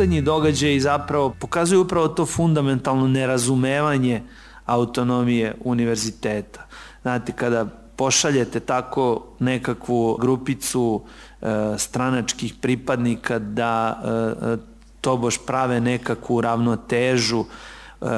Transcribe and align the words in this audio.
poslednji 0.00 0.22
događaj 0.22 0.80
zapravo 0.80 1.30
pokazuju 1.30 1.82
upravo 1.82 2.08
to 2.08 2.26
fundamentalno 2.26 3.08
nerazumevanje 3.08 4.22
autonomije 4.66 5.54
univerziteta. 5.64 6.66
Znate, 7.02 7.32
kada 7.32 7.66
pošaljete 7.96 8.60
tako 8.60 9.26
nekakvu 9.38 10.16
grupicu 10.20 11.02
e, 11.42 11.46
stranačkih 11.78 12.54
pripadnika 12.60 13.38
da 13.38 14.00
e, 14.00 14.56
tobož 15.00 15.36
prave 15.46 15.80
nekakvu 15.80 16.40
ravnotežu 16.40 17.44
e, 17.44 17.44
e, 18.06 18.10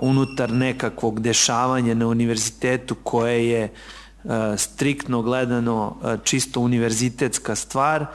unutar 0.00 0.52
nekakvog 0.52 1.20
dešavanja 1.20 1.94
na 1.94 2.06
univerzitetu 2.06 2.94
koje 2.94 3.48
je 3.48 3.62
e, 3.64 3.70
striktno 4.56 5.22
gledano 5.22 5.96
e, 6.04 6.16
čisto 6.24 6.60
univerzitetska 6.60 7.54
stvar 7.54 8.06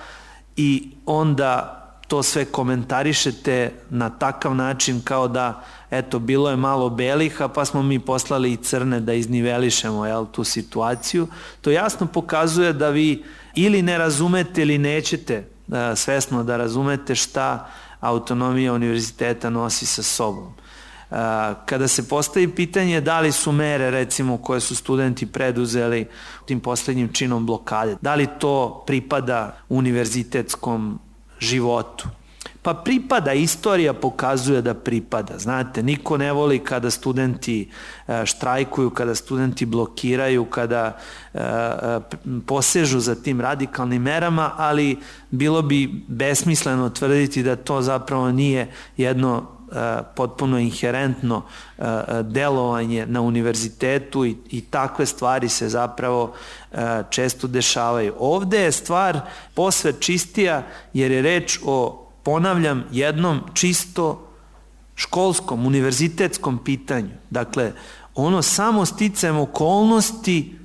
i 0.56 0.92
onda 1.06 1.77
to 2.08 2.24
sve 2.24 2.46
komentarišete 2.46 3.72
na 3.90 4.10
takav 4.10 4.56
način 4.56 5.02
kao 5.04 5.28
da 5.28 5.64
eto 5.92 6.20
bilo 6.20 6.50
je 6.50 6.56
malo 6.56 6.90
beliha 6.90 7.48
pa 7.48 7.66
smo 7.66 7.84
mi 7.84 8.00
poslali 8.00 8.52
i 8.52 8.58
crne 8.58 9.00
da 9.00 9.14
iznivelišemo 9.14 10.06
jel, 10.06 10.26
tu 10.26 10.44
situaciju. 10.44 11.28
To 11.62 11.72
jasno 11.72 12.08
pokazuje 12.08 12.74
da 12.74 12.90
vi 12.90 13.24
ili 13.56 13.82
ne 13.82 13.98
razumete 13.98 14.62
ili 14.62 14.78
nećete 14.78 15.48
da, 15.68 15.96
svesno 15.96 16.44
da 16.44 16.58
razumete 16.58 17.16
šta 17.16 17.70
autonomija 18.00 18.74
univerziteta 18.74 19.50
nosi 19.50 19.86
sa 19.86 20.04
sobom. 20.04 20.54
Kada 21.66 21.88
se 21.88 22.10
postavi 22.10 22.48
pitanje 22.48 23.02
da 23.02 23.20
li 23.20 23.32
su 23.32 23.52
mere 23.52 23.92
recimo 23.92 24.38
koje 24.38 24.60
su 24.60 24.76
studenti 24.76 25.26
preduzeli 25.26 26.08
tim 26.46 26.60
poslednjim 26.60 27.14
činom 27.14 27.46
blokade, 27.46 27.96
da 28.02 28.16
li 28.16 28.28
to 28.40 28.84
pripada 28.88 29.58
univerzitetskom 29.70 31.00
životu. 31.40 32.08
Pa 32.62 32.74
pripada, 32.74 33.34
istorija 33.34 33.94
pokazuje 33.94 34.62
da 34.62 34.74
pripada. 34.74 35.38
Znate, 35.38 35.84
niko 35.84 36.18
ne 36.18 36.32
voli 36.34 36.60
kada 36.60 36.92
studenti 36.92 37.70
e, 38.08 38.26
štrajkuju, 38.26 38.90
kada 38.90 39.16
studenti 39.16 39.66
blokiraju, 39.66 40.46
kada 40.46 40.98
e, 41.34 41.40
e, 41.40 42.00
posežu 42.46 43.00
za 43.00 43.16
tim 43.16 43.42
radikalnim 43.42 44.02
merama, 44.02 44.52
ali 44.58 44.98
bilo 45.32 45.62
bi 45.62 46.04
besmisleno 46.08 46.90
tvrditi 46.90 47.44
da 47.44 47.56
to 47.56 47.82
zapravo 47.82 48.32
nije 48.32 48.72
jedno 48.98 49.57
potpuno 50.16 50.60
inherentno 50.60 51.42
delovanje 52.24 53.06
na 53.06 53.22
univerzitetu 53.22 54.26
i, 54.26 54.36
i 54.50 54.62
takve 54.62 55.06
stvari 55.06 55.50
se 55.50 55.70
zapravo 55.70 56.34
često 57.10 57.48
dešavaju. 57.48 58.14
Ovde 58.20 58.60
je 58.60 58.72
stvar 58.72 59.20
posve 59.54 59.94
čistija 60.00 60.64
jer 60.94 61.12
je 61.12 61.22
reč 61.22 61.60
o, 61.66 62.08
ponavljam, 62.24 62.84
jednom 62.92 63.42
čisto 63.54 64.28
školskom, 64.96 65.66
univerzitetskom 65.66 66.64
pitanju. 66.64 67.10
Dakle, 67.30 67.74
ono 68.16 68.42
samo 68.42 68.86
sticajem 68.86 69.38
okolnosti 69.38 70.56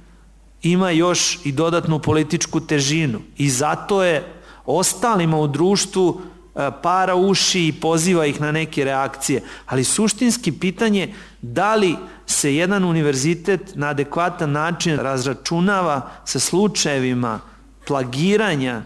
ima 0.63 0.91
još 0.91 1.41
i 1.45 1.53
dodatnu 1.53 1.99
političku 1.99 2.61
težinu 2.61 3.21
i 3.37 3.51
zato 3.51 4.03
je 4.05 4.33
ostalima 4.67 5.39
u 5.39 5.47
društvu 5.47 6.21
E, 6.21 6.42
para 6.55 7.15
uši 7.15 7.67
i 7.67 7.73
poziva 7.73 8.27
ih 8.27 8.41
na 8.41 8.53
neke 8.53 8.85
reakcije. 8.85 9.43
Ali 9.67 9.85
suštinski 9.85 10.53
pitanje 10.53 11.15
da 11.43 11.75
li 11.75 11.97
se 12.27 12.55
jedan 12.55 12.85
univerzitet 12.85 13.61
na 13.75 13.89
adekvatan 13.89 14.53
način 14.53 14.97
razračunava 14.97 16.11
sa 16.25 16.39
slučajevima 16.39 17.41
plagiranja 17.87 18.83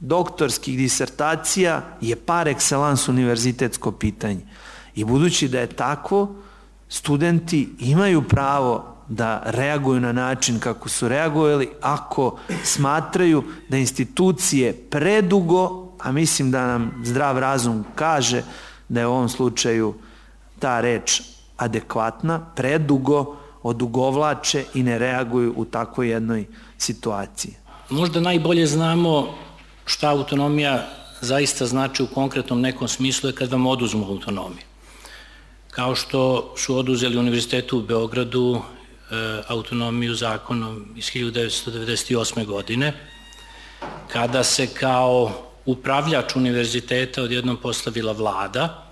doktorskih 0.00 0.76
disertacija 0.78 1.82
je 2.00 2.16
par 2.16 2.46
excellence 2.46 3.10
univerzitetsko 3.10 3.92
pitanje. 3.92 4.40
I 4.94 5.04
budući 5.04 5.48
da 5.48 5.60
je 5.60 5.66
tako, 5.66 6.28
studenti 6.88 7.68
imaju 7.78 8.22
pravo 8.22 8.96
da 9.08 9.42
reaguju 9.44 10.00
na 10.00 10.12
način 10.12 10.58
kako 10.60 10.88
su 10.88 11.08
reagovali 11.08 11.68
ako 11.80 12.38
smatraju 12.64 13.44
da 13.68 13.76
institucije 13.76 14.72
predugo 14.90 15.85
a 16.06 16.12
mislim 16.12 16.50
da 16.50 16.66
nam 16.66 17.02
zdrav 17.04 17.38
razum 17.38 17.84
kaže 17.94 18.42
da 18.88 19.00
je 19.00 19.06
u 19.06 19.10
ovom 19.10 19.28
slučaju 19.28 19.94
ta 20.58 20.80
reč 20.80 21.22
adekvatna, 21.56 22.46
predugo 22.56 23.36
odugovlače 23.62 24.64
i 24.74 24.82
ne 24.82 24.98
reaguju 24.98 25.54
u 25.56 25.64
takvoj 25.64 26.10
jednoj 26.10 26.46
situaciji. 26.78 27.54
Možda 27.90 28.20
najbolje 28.20 28.66
znamo 28.66 29.34
šta 29.84 30.10
autonomija 30.10 30.86
zaista 31.20 31.66
znači 31.66 32.02
u 32.02 32.06
konkretnom 32.06 32.60
nekom 32.60 32.88
smislu 32.88 33.28
je 33.28 33.34
kad 33.34 33.50
vam 33.50 33.66
oduzmu 33.66 34.06
autonomiju. 34.06 34.66
Kao 35.70 35.94
što 35.94 36.52
su 36.56 36.76
oduzeli 36.76 37.18
Univerzitetu 37.18 37.78
u 37.78 37.82
Beogradu 37.82 38.60
e, 38.60 38.62
autonomiju 39.48 40.14
zakonom 40.14 40.86
iz 40.96 41.04
1998. 41.04 42.46
godine, 42.46 42.92
kada 44.12 44.44
se 44.44 44.66
kao 44.66 45.45
upravljač 45.66 46.36
univerziteta 46.36 47.22
odjednom 47.22 47.56
postavila 47.56 48.12
vlada, 48.12 48.86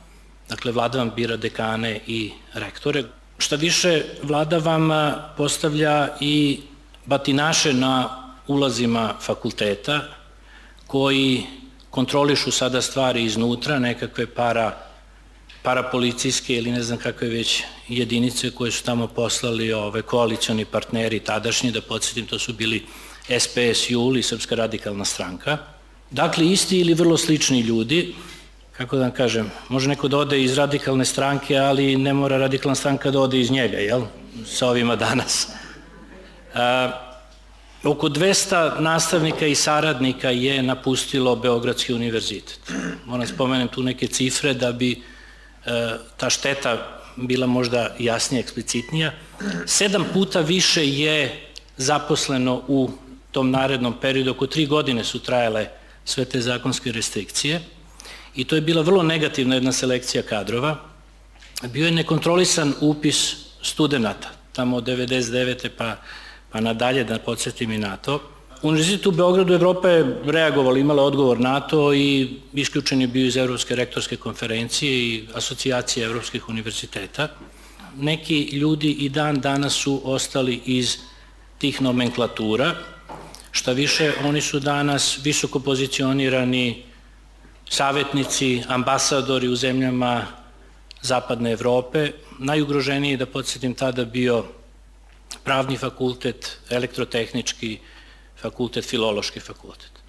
dakle 0.49 0.73
vlada 0.73 0.99
vam 0.99 1.11
bira 1.17 1.37
dekane 1.37 2.01
i 2.07 2.31
rektore. 2.55 3.05
Šta 3.39 3.57
više, 3.57 4.03
vlada 4.23 4.59
vam 4.59 4.91
postavlja 5.37 6.09
i 6.21 6.61
batinaše 7.07 7.73
na 7.73 8.25
ulazima 8.47 9.15
fakulteta 9.21 10.01
koji 10.87 11.47
kontrolišu 11.91 12.51
sada 12.51 12.83
stvari 12.83 13.25
iznutra, 13.25 13.79
nekakve 13.79 14.27
para 14.27 14.77
parapolicijske 15.63 16.55
ili 16.55 16.73
ne 16.73 16.83
znam 16.83 16.99
kakve 16.99 17.29
već 17.29 17.63
jedinice 17.89 18.51
koje 18.51 18.71
su 18.71 18.84
tamo 18.84 19.07
poslali 19.07 19.73
ove 19.73 20.03
koalicioni 20.03 20.65
partneri 20.65 21.21
tadašnji, 21.21 21.71
da 21.73 21.81
podsjetim, 21.81 22.27
to 22.27 22.39
su 22.39 22.53
bili 22.53 22.87
SPS 23.39 23.91
Juli, 23.91 24.23
Srpska 24.23 24.55
radikalna 24.55 25.05
stranka. 25.05 25.74
Dakle, 26.10 26.47
isti 26.47 26.78
ili 26.81 26.94
vrlo 26.94 27.16
slični 27.16 27.60
ljudi, 27.60 28.15
kako 28.76 28.97
da 28.97 29.03
vam 29.03 29.10
kažem, 29.10 29.50
može 29.69 29.88
neko 29.88 30.09
da 30.09 30.19
ode 30.19 30.42
iz 30.42 30.54
radikalne 30.59 31.04
stranke, 31.04 31.56
ali 31.56 31.97
ne 31.97 32.12
mora 32.12 32.38
radikalna 32.38 32.75
stranka 32.75 33.10
da 33.10 33.20
ode 33.20 33.41
iz 33.41 33.50
njega, 33.50 33.78
jel? 33.78 34.03
Sa 34.47 34.69
ovima 34.69 34.97
danas. 34.97 35.48
A, 36.54 36.91
oko 37.84 38.09
200 38.09 38.81
nastavnika 38.81 39.47
i 39.47 39.54
saradnika 39.54 40.31
je 40.31 40.62
napustilo 40.62 41.37
Beogradski 41.37 41.94
univerzitet. 41.94 42.60
Moram 43.06 43.26
spomenem 43.26 43.69
tu 43.69 43.82
neke 43.82 44.06
cifre 44.06 44.54
da 44.54 44.72
bi 44.72 44.92
e, 44.92 45.97
ta 46.16 46.31
šteta 46.31 47.00
bila 47.16 47.47
možda 47.47 47.94
jasnija, 47.98 48.41
eksplicitnija. 48.41 49.12
Sedam 49.66 50.04
puta 50.12 50.41
više 50.41 50.88
je 50.88 51.41
zaposleno 51.76 52.62
u 52.69 52.91
tom 53.31 53.50
narednom 53.50 53.94
periodu, 54.00 54.31
oko 54.31 54.47
tri 54.47 54.66
godine 54.66 55.04
su 55.04 55.19
trajale 55.19 55.66
sve 56.04 56.25
te 56.25 56.41
zakonske 56.41 56.92
restrikcije 56.92 57.60
i 58.34 58.44
to 58.44 58.54
je 58.54 58.60
bila 58.60 58.82
vrlo 58.82 59.03
negativna 59.03 59.54
jedna 59.54 59.72
selekcija 59.72 60.22
kadrova. 60.22 60.76
Bio 61.62 61.87
je 61.87 61.92
nekontrolisan 61.92 62.75
upis 62.81 63.37
studenta, 63.62 64.31
tamo 64.53 64.76
od 64.76 64.84
99. 64.84 65.68
pa, 65.78 65.97
pa 66.51 66.60
nadalje, 66.60 67.04
da 67.04 67.18
podsjetim 67.18 67.72
i 67.72 67.78
na 67.78 67.97
to. 67.97 68.21
Univerzitet 68.62 69.06
u 69.06 69.10
Beogradu 69.10 69.54
Evropa 69.54 69.89
je 69.89 70.16
reagovali, 70.24 70.80
imala 70.80 71.03
odgovor 71.03 71.41
na 71.41 71.60
to 71.60 71.95
i 71.95 72.28
isključen 72.53 73.00
je 73.00 73.07
bio 73.07 73.27
iz 73.27 73.36
Evropske 73.36 73.74
rektorske 73.77 74.16
konferencije 74.16 74.92
i 74.92 75.24
asocijacije 75.34 76.07
Evropskih 76.07 76.48
univerziteta. 76.48 77.28
Neki 77.97 78.42
ljudi 78.53 78.91
i 78.91 79.09
dan 79.09 79.41
danas 79.41 79.72
su 79.72 80.00
ostali 80.04 80.60
iz 80.65 80.97
tih 81.59 81.83
nomenklatura, 81.83 82.74
Šta 83.54 83.72
više, 83.72 84.12
oni 84.24 84.41
su 84.41 84.59
danas 84.60 85.18
visoko 85.22 85.60
pozicionirani 85.60 86.83
savjetnici, 87.71 88.62
ambasadori 88.68 89.48
u 89.48 89.56
zemljama 89.56 90.27
zapadne 91.03 91.53
Evrope. 91.53 92.10
Najugroženiji, 92.39 93.16
da 93.16 93.27
podsjetim, 93.27 93.74
tada 93.74 94.04
bio 94.04 94.45
pravni 95.45 95.77
fakultet, 95.77 96.59
elektrotehnički 96.71 97.78
fakultet, 98.42 98.84
filološki 98.84 99.41
fakultet. 99.41 100.03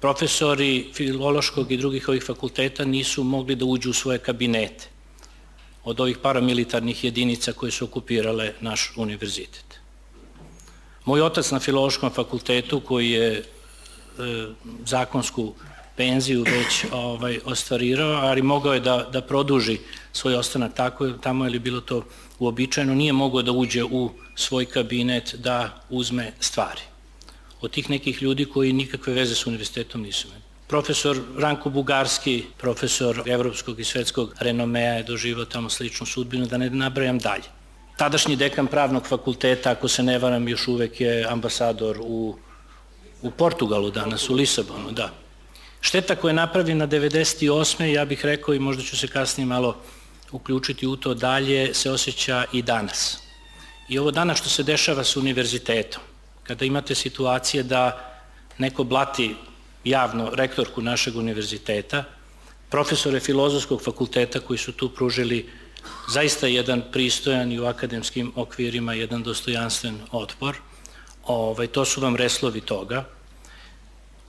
Profesori 0.00 0.90
filološkog 0.94 1.72
i 1.72 1.76
drugih 1.76 2.08
ovih 2.08 2.24
fakulteta 2.24 2.84
nisu 2.84 3.24
mogli 3.24 3.54
da 3.54 3.64
uđu 3.64 3.90
u 3.90 4.00
svoje 4.00 4.18
kabinete 4.18 4.88
od 5.84 6.00
ovih 6.00 6.18
paramilitarnih 6.18 7.04
jedinica 7.04 7.52
koje 7.52 7.70
su 7.70 7.84
okupirale 7.84 8.52
naš 8.60 8.92
univerzitet. 8.96 9.67
Moj 11.08 11.22
otac 11.24 11.50
na 11.50 11.58
filološkom 11.60 12.10
fakultetu 12.10 12.80
koji 12.80 13.10
je 13.10 13.28
e, 13.32 13.42
zakonsku 14.84 15.54
penziju 15.96 16.42
već 16.42 16.84
ovaj, 16.92 17.38
ostvarirao, 17.44 18.12
ali 18.12 18.42
mogao 18.42 18.74
je 18.74 18.80
da, 18.80 19.08
da 19.12 19.22
produži 19.22 19.78
svoj 20.12 20.34
ostanak 20.34 20.74
tako, 20.74 21.10
tamo 21.10 21.44
je 21.44 21.50
li 21.50 21.58
bilo 21.58 21.80
to 21.80 22.02
uobičajeno, 22.38 22.94
nije 22.94 23.12
mogao 23.12 23.42
da 23.42 23.52
uđe 23.52 23.84
u 23.84 24.10
svoj 24.34 24.66
kabinet 24.66 25.34
da 25.34 25.80
uzme 25.90 26.32
stvari. 26.40 26.82
Od 27.60 27.70
tih 27.70 27.90
nekih 27.90 28.22
ljudi 28.22 28.44
koji 28.44 28.72
nikakve 28.72 29.12
veze 29.12 29.34
s 29.34 29.46
univerzitetom 29.46 30.02
nisu 30.02 30.28
imali. 30.28 30.42
Profesor 30.66 31.20
Ranko 31.38 31.70
Bugarski, 31.70 32.42
profesor 32.58 33.22
evropskog 33.26 33.80
i 33.80 33.84
svetskog 33.84 34.34
renomea 34.40 34.94
je 34.94 35.02
doživao 35.02 35.44
tamo 35.44 35.70
sličnu 35.70 36.06
sudbinu, 36.06 36.46
da 36.46 36.58
ne 36.58 36.70
nabrajam 36.70 37.18
dalje. 37.18 37.57
Tadašnji 37.98 38.36
dekan 38.36 38.66
pravnog 38.66 39.06
fakulteta, 39.06 39.70
ako 39.70 39.88
se 39.88 40.02
ne 40.02 40.18
varam, 40.18 40.48
još 40.48 40.68
uvek 40.68 41.00
je 41.00 41.24
ambasador 41.28 41.98
u, 42.00 42.36
u 43.22 43.30
Portugalu 43.30 43.90
danas, 43.90 44.28
u 44.30 44.34
Lisabonu, 44.34 44.90
da. 44.90 45.10
Šteta 45.80 46.16
koja 46.16 46.30
je 46.30 46.34
napravljena 46.34 46.86
98. 46.86 47.84
ja 47.84 48.04
bih 48.04 48.24
rekao 48.24 48.54
i 48.54 48.58
možda 48.58 48.82
ću 48.82 48.96
se 48.96 49.08
kasnije 49.08 49.46
malo 49.46 49.76
uključiti 50.32 50.86
u 50.86 50.96
to 50.96 51.14
dalje, 51.14 51.74
se 51.74 51.90
osjeća 51.90 52.44
i 52.52 52.62
danas. 52.62 53.18
I 53.88 53.98
ovo 53.98 54.10
danas 54.10 54.38
što 54.38 54.48
se 54.48 54.62
dešava 54.62 55.04
sa 55.04 55.20
univerzitetom, 55.20 56.02
kada 56.42 56.64
imate 56.64 56.94
situacije 56.94 57.62
da 57.62 58.14
neko 58.58 58.84
blati 58.84 59.34
javno 59.84 60.30
rektorku 60.34 60.82
našeg 60.82 61.16
univerziteta, 61.16 62.04
profesore 62.70 63.20
filozofskog 63.20 63.82
fakulteta 63.82 64.40
koji 64.40 64.58
su 64.58 64.72
tu 64.72 64.88
pružili 64.88 65.48
zaista 66.08 66.46
jedan 66.46 66.82
pristojan 66.92 67.52
i 67.52 67.60
u 67.60 67.66
akademskim 67.66 68.32
okvirima 68.36 68.94
jedan 68.94 69.22
dostojanstven 69.22 70.00
otpor. 70.12 70.56
Ovaj, 71.24 71.66
to 71.66 71.84
su 71.84 72.00
vam 72.00 72.16
reslovi 72.16 72.60
toga. 72.60 73.04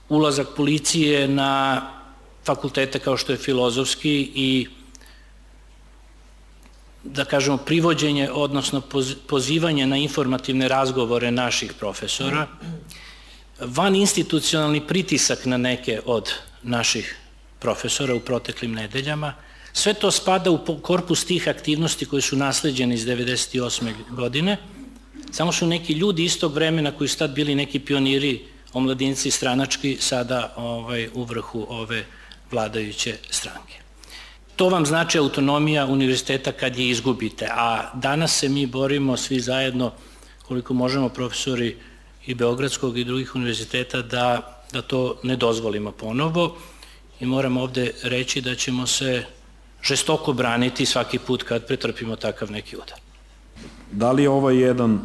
Ulazak 0.10 0.48
policije 0.56 1.28
na 1.28 1.82
fakultete 2.46 3.00
kao 3.00 3.18
što 3.18 3.32
je 3.32 3.38
filozofski 3.38 4.32
i 4.36 4.68
da 7.04 7.26
kažemo 7.26 7.58
privođenje, 7.58 8.30
odnosno 8.32 8.82
pozivanje 9.28 9.88
na 9.88 9.98
informativne 9.98 10.68
razgovore 10.68 11.32
naših 11.32 11.74
profesora, 11.74 12.48
van 13.60 13.96
institucionalni 13.96 14.88
pritisak 14.88 15.46
na 15.46 15.58
neke 15.58 16.02
od 16.06 16.34
naših 16.64 17.18
profesora 17.60 18.16
u 18.16 18.20
proteklim 18.20 18.72
nedeljama, 18.72 19.34
sve 19.74 19.94
to 19.94 20.12
spada 20.12 20.52
u 20.52 20.80
korpus 20.82 21.26
tih 21.26 21.48
aktivnosti 21.48 22.06
koje 22.06 22.22
su 22.22 22.36
nasleđene 22.36 22.96
iz 22.96 23.06
98. 23.06 23.94
godine, 24.10 24.58
samo 25.32 25.52
su 25.52 25.68
neki 25.68 25.94
ljudi 25.94 26.24
istog 26.24 26.54
vremena 26.54 26.92
koji 26.92 27.08
su 27.08 27.18
tad 27.18 27.32
bili 27.32 27.56
neki 27.56 27.80
pioniri, 27.80 28.46
omladinci 28.74 29.32
stranački, 29.32 29.98
sada 30.00 30.54
ovaj, 30.58 31.10
u 31.14 31.24
vrhu 31.24 31.66
ove 31.70 32.06
vladajuće 32.52 33.18
stranke. 33.30 33.80
To 34.56 34.70
vam 34.70 34.86
znači 34.86 35.18
autonomija 35.18 35.86
univerziteta 35.86 36.52
kad 36.52 36.78
je 36.78 36.90
izgubite, 36.90 37.48
a 37.52 37.92
danas 37.94 38.40
se 38.40 38.50
mi 38.50 38.66
borimo 38.66 39.18
svi 39.18 39.40
zajedno, 39.40 39.92
koliko 40.48 40.74
možemo 40.74 41.10
profesori 41.10 41.78
i 42.26 42.34
Beogradskog 42.34 42.98
i 42.98 43.04
drugih 43.04 43.36
univerziteta 43.36 44.02
da, 44.02 44.62
da 44.74 44.82
to 44.82 45.20
ne 45.24 45.36
dozvolimo 45.36 45.92
ponovo 45.92 46.58
i 47.20 47.26
moram 47.26 47.58
ovde 47.58 47.92
reći 48.04 48.42
da 48.42 48.56
ćemo 48.56 48.88
se 48.88 49.24
žestoko 49.84 50.34
braniti 50.34 50.86
svaki 50.86 51.20
put 51.20 51.44
kad 51.44 51.68
pretrpimo 51.68 52.16
takav 52.16 52.52
neki 52.52 52.76
udar. 52.76 53.00
Da 53.92 54.12
li 54.12 54.24
je 54.24 54.30
ovaj 54.30 54.58
jedan, 54.58 55.00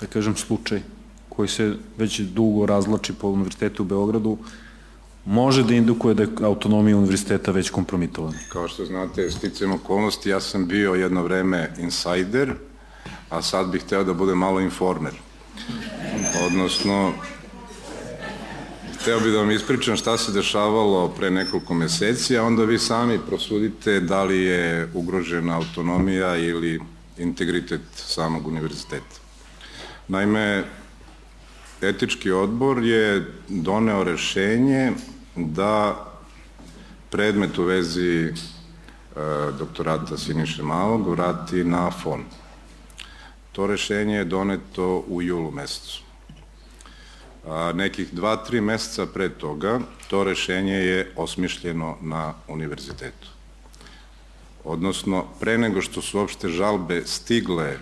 da 0.00 0.06
kažem, 0.06 0.36
slučaj 0.36 0.82
koji 1.28 1.48
se 1.48 1.74
već 1.96 2.20
dugo 2.20 2.66
razlači 2.66 3.12
po 3.12 3.28
univerzitetu 3.28 3.82
u 3.82 3.86
Beogradu, 3.86 4.38
može 5.24 5.62
da 5.62 5.74
indukuje 5.74 6.14
da 6.14 6.22
je 6.22 6.28
autonomija 6.42 6.96
univerziteta 6.96 7.50
već 7.52 7.70
kompromitovana? 7.70 8.38
Kao 8.48 8.68
što 8.68 8.84
znate, 8.84 9.30
sticam 9.30 9.72
okolnosti, 9.72 10.30
ja 10.30 10.40
sam 10.40 10.68
bio 10.68 10.94
jedno 10.94 11.22
vreme 11.22 11.72
insider, 11.78 12.54
a 13.30 13.42
sad 13.42 13.68
bih 13.68 13.82
hteo 13.82 14.04
da 14.04 14.14
budem 14.14 14.38
malo 14.38 14.60
informer. 14.60 15.12
Odnosno, 16.46 17.12
hteo 19.06 19.20
bih 19.20 19.32
da 19.32 19.38
vam 19.38 19.50
ispričam 19.50 19.96
šta 19.96 20.18
se 20.18 20.32
dešavalo 20.32 21.08
pre 21.08 21.30
nekoliko 21.30 21.74
meseci, 21.74 22.38
a 22.38 22.42
onda 22.42 22.64
vi 22.64 22.78
sami 22.78 23.18
prosudite 23.28 24.00
da 24.00 24.24
li 24.24 24.42
je 24.42 24.88
ugrožena 24.94 25.56
autonomija 25.56 26.36
ili 26.36 26.80
integritet 27.18 27.80
samog 27.94 28.46
univerziteta. 28.46 29.20
Naime, 30.08 30.64
etički 31.82 32.30
odbor 32.30 32.84
je 32.84 33.32
doneo 33.48 34.04
rešenje 34.04 34.92
da 35.36 36.06
predmet 37.10 37.58
u 37.58 37.64
vezi 37.64 38.24
e, 38.24 38.32
doktorata 39.58 40.18
Siniše 40.18 40.62
Malog 40.62 41.10
vrati 41.10 41.64
na 41.64 41.90
fond. 41.90 42.26
To 43.52 43.66
rešenje 43.66 44.16
je 44.16 44.24
doneto 44.24 45.04
u 45.08 45.22
julu 45.22 45.50
mesecu. 45.50 46.05
A, 47.46 47.72
nekih 47.72 48.10
dva, 48.12 48.36
tri 48.36 48.60
meseca 48.60 49.06
pre 49.06 49.28
toga 49.28 49.80
to 50.10 50.24
rešenje 50.24 50.74
je 50.74 51.12
osmišljeno 51.16 51.96
na 52.02 52.34
univerzitetu. 52.48 53.28
Odnosno, 54.64 55.24
pre 55.40 55.58
nego 55.58 55.82
što 55.82 56.02
su 56.02 56.20
opšte 56.20 56.48
žalbe 56.48 57.02
stigle 57.06 57.78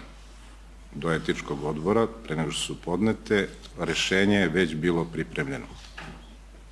do 0.94 1.12
etičkog 1.12 1.64
odbora, 1.64 2.06
pre 2.26 2.36
nego 2.36 2.50
što 2.50 2.60
su 2.60 2.80
podnete, 2.80 3.48
rešenje 3.78 4.36
je 4.36 4.48
već 4.48 4.74
bilo 4.74 5.04
pripremljeno. 5.04 5.66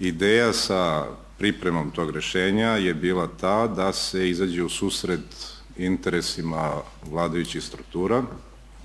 Ideja 0.00 0.52
sa 0.52 1.06
pripremom 1.38 1.90
tog 1.90 2.10
rešenja 2.10 2.68
je 2.68 2.94
bila 2.94 3.28
ta 3.40 3.66
da 3.66 3.92
se 3.92 4.30
izađe 4.30 4.62
u 4.62 4.68
susret 4.68 5.46
interesima 5.76 6.70
vladajućih 7.10 7.64
struktura, 7.64 8.22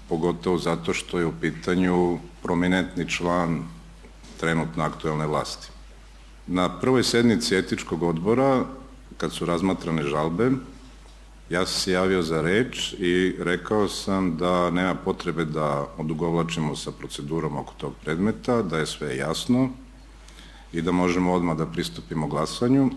pogotovo 0.09 0.57
zato 0.57 0.94
što 0.94 1.19
je 1.19 1.25
u 1.25 1.33
pitanju 1.42 2.19
prominentni 2.44 3.09
član 3.09 3.77
trenutno 4.39 4.84
aktuelne 4.84 5.28
vlasti. 5.28 5.68
Na 6.48 6.80
prvoj 6.80 7.04
sednici 7.04 7.56
etičkog 7.56 8.04
odbora, 8.04 8.66
kad 9.18 9.34
su 9.34 9.45
razmatrane 9.45 10.04
žalbe, 10.04 10.51
ja 11.50 11.66
sam 11.66 11.81
se 11.81 11.92
javio 11.92 12.22
za 12.22 12.42
reč 12.42 12.94
i 12.94 13.36
rekao 13.39 13.88
sam 13.88 14.38
da 14.38 14.69
nema 14.69 14.95
potrebe 14.95 15.45
da 15.45 15.88
odugovlačimo 15.98 16.75
sa 16.75 16.92
procedurom 16.92 17.57
oko 17.57 17.73
tog 17.78 17.94
predmeta, 18.04 18.62
da 18.62 18.78
je 18.78 18.85
sve 18.85 19.18
jasno 19.18 19.69
i 20.73 20.81
da 20.81 20.92
možemo 20.92 21.33
odmah 21.33 21.57
da 21.57 21.66
pristupimo 21.66 22.28
glasanju 22.28 22.90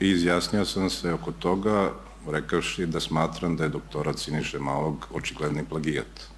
i 0.00 0.10
izjasnio 0.10 0.64
sam 0.64 0.90
se 0.90 1.12
oko 1.12 1.32
toga 1.32 1.92
rekavši 2.30 2.86
da 2.86 3.00
smatram 3.00 3.56
da 3.56 3.64
je 3.64 3.70
doktorat 3.70 4.18
Siniše 4.18 4.58
Malog 4.58 5.06
očigledni 5.14 5.64
plagijat 5.64 6.31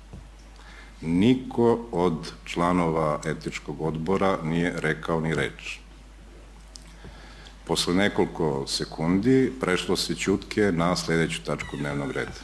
niko 1.04 1.78
od 1.92 2.32
članova 2.44 3.20
etičkog 3.24 3.80
odbora 3.80 4.38
nije 4.42 4.72
rekao 4.76 5.20
ni 5.20 5.34
reč. 5.34 5.78
Posle 7.66 7.94
nekoliko 7.94 8.64
sekundi 8.66 9.52
prešlo 9.60 9.96
se 9.96 10.14
čutke 10.14 10.72
na 10.72 10.96
sledeću 10.96 11.44
tačku 11.44 11.76
dnevnog 11.76 12.10
reda. 12.10 12.40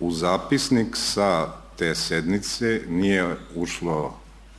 U 0.00 0.10
zapisnik 0.10 0.96
sa 0.96 1.52
te 1.78 1.94
sednice 1.94 2.80
nije 2.88 3.36
ušlo 3.54 4.14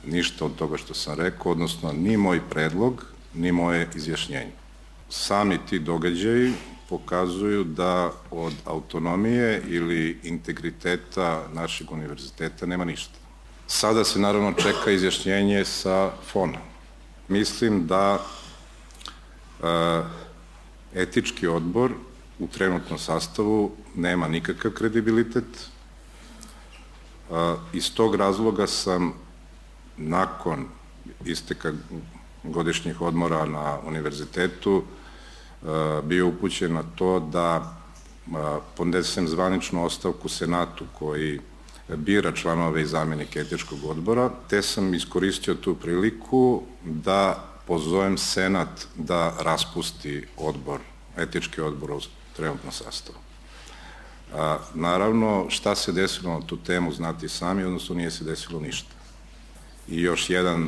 ništa 0.05 0.45
od 0.45 0.55
toga 0.55 0.77
što 0.77 0.93
sam 0.93 1.17
rekao, 1.17 1.51
odnosno 1.51 1.91
ni 1.91 2.17
moj 2.17 2.41
predlog, 2.49 3.05
ni 3.33 3.51
moje 3.51 3.89
izjašnjenje. 3.95 4.51
Sami 5.09 5.57
ti 5.69 5.79
događaji 5.79 6.53
pokazuju 6.89 7.63
da 7.63 8.11
od 8.31 8.53
autonomije 8.65 9.61
ili 9.67 10.19
integriteta 10.23 11.47
našeg 11.53 11.91
univerziteta 11.91 12.65
nema 12.65 12.85
ništa. 12.85 13.24
Sada 13.67 14.03
se 14.03 14.19
naravno 14.19 14.53
čeka 14.53 14.91
izjašnjenje 14.91 15.65
sa 15.65 16.11
fona. 16.31 16.59
Mislim 17.27 17.87
da 17.87 18.19
e, 19.63 20.03
etički 20.93 21.47
odbor 21.47 21.91
u 22.39 22.47
trenutnom 22.47 22.99
sastavu 22.99 23.71
nema 23.95 24.27
nikakav 24.27 24.71
kredibilitet. 24.71 25.43
E, 25.45 25.65
iz 27.73 27.93
tog 27.93 28.15
razloga 28.15 28.67
sam 28.67 29.13
nakon 29.97 30.65
isteka 31.25 31.73
godišnjih 32.43 33.01
odmora 33.01 33.45
na 33.45 33.79
univerzitetu 33.87 34.83
e, 34.83 35.65
bio 36.03 36.27
upućen 36.27 36.73
na 36.73 36.83
to 36.95 37.19
da 37.19 37.77
e, 38.27 38.31
podnesem 38.77 39.27
zvaničnu 39.27 39.85
ostavku 39.85 40.29
Senatu 40.29 40.85
koji 40.99 41.39
bira 41.89 42.31
članove 42.31 42.81
i 42.81 42.85
zamenike 42.85 43.39
etičkog 43.39 43.79
odbora, 43.85 44.29
te 44.49 44.61
sam 44.61 44.93
iskoristio 44.93 45.53
tu 45.55 45.75
priliku 45.75 46.61
da 46.83 47.45
pozovem 47.67 48.17
Senat 48.17 48.87
da 48.95 49.37
raspusti 49.39 50.27
odbor, 50.37 50.79
etički 51.17 51.61
odbor 51.61 51.91
u 51.91 51.99
trenutnom 52.35 52.71
sastavu. 52.71 53.17
A, 54.33 54.57
naravno, 54.73 55.45
šta 55.49 55.75
se 55.75 55.91
desilo 55.91 56.39
na 56.39 56.47
tu 56.47 56.57
temu 56.57 56.91
znati 56.91 57.29
sami, 57.29 57.63
odnosno 57.63 57.95
nije 57.95 58.11
se 58.11 58.23
desilo 58.23 58.59
ništa. 58.59 58.89
I 59.87 60.01
još 60.01 60.29
jedan 60.29 60.63
e, 60.63 60.67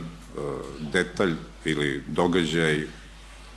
detalj 0.80 1.34
ili 1.66 2.04
događaj 2.08 2.88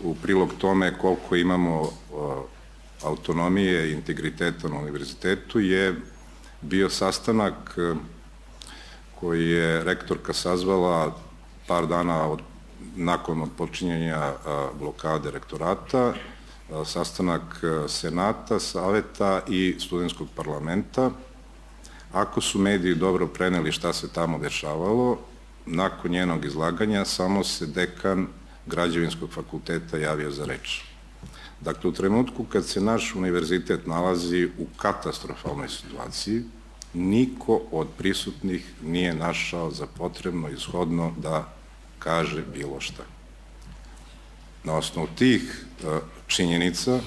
u 0.02 0.14
prilog 0.14 0.52
tome 0.58 0.98
koliko 0.98 1.36
imamo 1.36 1.82
e, 1.82 1.90
autonomije 3.02 3.88
i 3.88 3.92
integriteta 3.92 4.68
na 4.68 4.76
univerzitetu 4.76 5.60
je 5.60 5.94
bio 6.60 6.90
sastanak 6.90 7.78
e, 7.78 7.94
koji 9.20 9.50
je 9.50 9.84
rektorka 9.84 10.32
sazvala 10.32 11.16
par 11.66 11.86
dana 11.86 12.28
od 12.28 12.40
nakon 12.96 13.42
odpočinjenja 13.42 14.32
blokade 14.78 15.30
rektorata, 15.30 16.14
sastanak 16.84 17.42
Senata, 17.88 18.60
Saveta 18.60 19.42
i 19.48 19.76
studentskog 19.78 20.28
parlamenta. 20.36 21.10
Ako 22.12 22.40
su 22.40 22.58
mediji 22.58 22.94
dobro 22.94 23.26
preneli 23.26 23.72
šta 23.72 23.92
se 23.92 24.12
tamo 24.12 24.38
dešavalo, 24.38 25.18
nakon 25.66 26.10
njenog 26.10 26.44
izlaganja 26.44 27.04
samo 27.04 27.44
se 27.44 27.66
dekan 27.66 28.26
građevinskog 28.66 29.30
fakulteta 29.30 29.96
javio 29.96 30.30
za 30.30 30.44
reč. 30.44 30.89
Dakle, 31.60 31.90
u 31.90 31.92
trenutku 31.92 32.44
kad 32.44 32.66
se 32.66 32.80
naš 32.80 33.14
univerzitet 33.14 33.86
nalazi 33.86 34.48
u 34.58 34.66
katastrofalnoj 34.76 35.68
situaciji, 35.68 36.42
niko 36.94 37.60
od 37.72 37.88
prisutnih 37.98 38.72
nije 38.82 39.14
našao 39.14 39.70
za 39.70 39.86
potrebno 39.86 40.48
ishodno 40.48 41.12
da 41.18 41.52
kaže 41.98 42.42
bilo 42.54 42.80
šta. 42.80 43.02
Na 44.64 44.76
osnovu 44.76 45.08
tih 45.18 45.64
e, 45.82 45.98
činjenica 46.26 47.00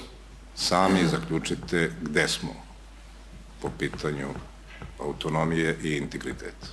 sami 0.54 1.06
zaključite 1.06 1.92
gde 2.02 2.28
smo 2.28 2.54
po 3.62 3.70
pitanju 3.78 4.28
autonomije 5.00 5.78
i 5.82 5.96
integriteta. 5.96 6.66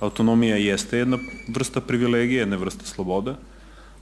Autonomija 0.00 0.56
jeste 0.56 0.98
jedna 0.98 1.18
vrsta 1.48 1.80
privilegije, 1.80 2.38
jedna 2.38 2.56
vrsta 2.56 2.86
slobode, 2.86 3.34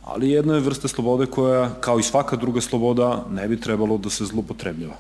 ali 0.05 0.31
jedna 0.31 0.55
je 0.55 0.61
vrsta 0.61 0.89
slobode 0.89 1.27
koja, 1.27 1.75
kao 1.81 1.99
i 1.99 2.03
svaka 2.03 2.37
druga 2.37 2.61
sloboda, 2.61 3.25
ne 3.31 3.49
bi 3.49 3.61
trebalo 3.61 3.99
da 3.99 4.11
se 4.11 4.25
zlopotrebljava. 4.25 4.97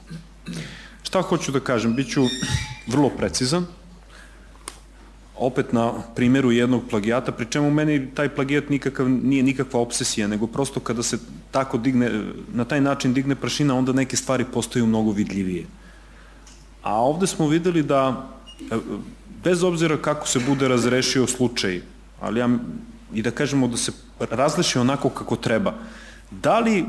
Šta 1.02 1.22
hoću 1.22 1.52
da 1.52 1.60
kažem? 1.60 1.94
Biću 1.94 2.24
vrlo 2.86 3.10
precizan, 3.16 3.66
opet 5.36 5.72
na 5.72 5.92
primjeru 6.14 6.52
jednog 6.52 6.82
plagijata, 6.90 7.32
pri 7.32 7.46
čemu 7.50 7.70
meni 7.70 8.14
taj 8.14 8.28
plagijat 8.28 8.68
nikakav, 8.68 9.08
nije 9.08 9.42
nikakva 9.42 9.80
obsesija, 9.80 10.28
nego 10.28 10.46
prosto 10.46 10.80
kada 10.80 11.02
se 11.02 11.18
tako 11.50 11.78
digne, 11.78 12.10
na 12.54 12.64
taj 12.64 12.80
način 12.80 13.14
digne 13.14 13.34
prašina, 13.34 13.74
onda 13.74 13.92
neke 13.92 14.16
stvari 14.16 14.44
postaju 14.44 14.86
mnogo 14.86 15.12
vidljivije. 15.12 15.66
A 16.82 17.02
ovde 17.02 17.26
smo 17.26 17.48
videli 17.48 17.82
da, 17.82 18.28
bez 19.44 19.62
obzira 19.62 19.96
kako 19.96 20.28
se 20.28 20.40
bude 20.48 20.68
razrešio 20.68 21.26
slučaj, 21.26 21.80
ali 22.20 22.40
ja, 22.40 22.48
i 23.14 23.22
da 23.22 23.30
kažemo 23.30 23.68
da 23.68 23.76
se 23.76 23.92
razleši 24.20 24.78
onako 24.78 25.08
kako 25.08 25.36
treba, 25.36 25.74
da 26.30 26.58
li 26.58 26.84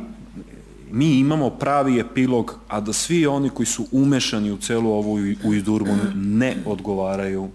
mi 0.91 1.19
imamo 1.19 1.49
pravi 1.49 1.99
epilog, 1.99 2.55
a 2.67 2.79
da 2.81 2.93
svi 2.93 3.27
oni 3.27 3.49
koji 3.49 3.65
su 3.65 3.85
umešani 3.91 4.51
u 4.51 4.57
celu 4.57 4.91
ovu 4.91 5.13
ujdurbu 5.43 5.91
ne 6.15 6.57
odgovaraju 6.65 7.49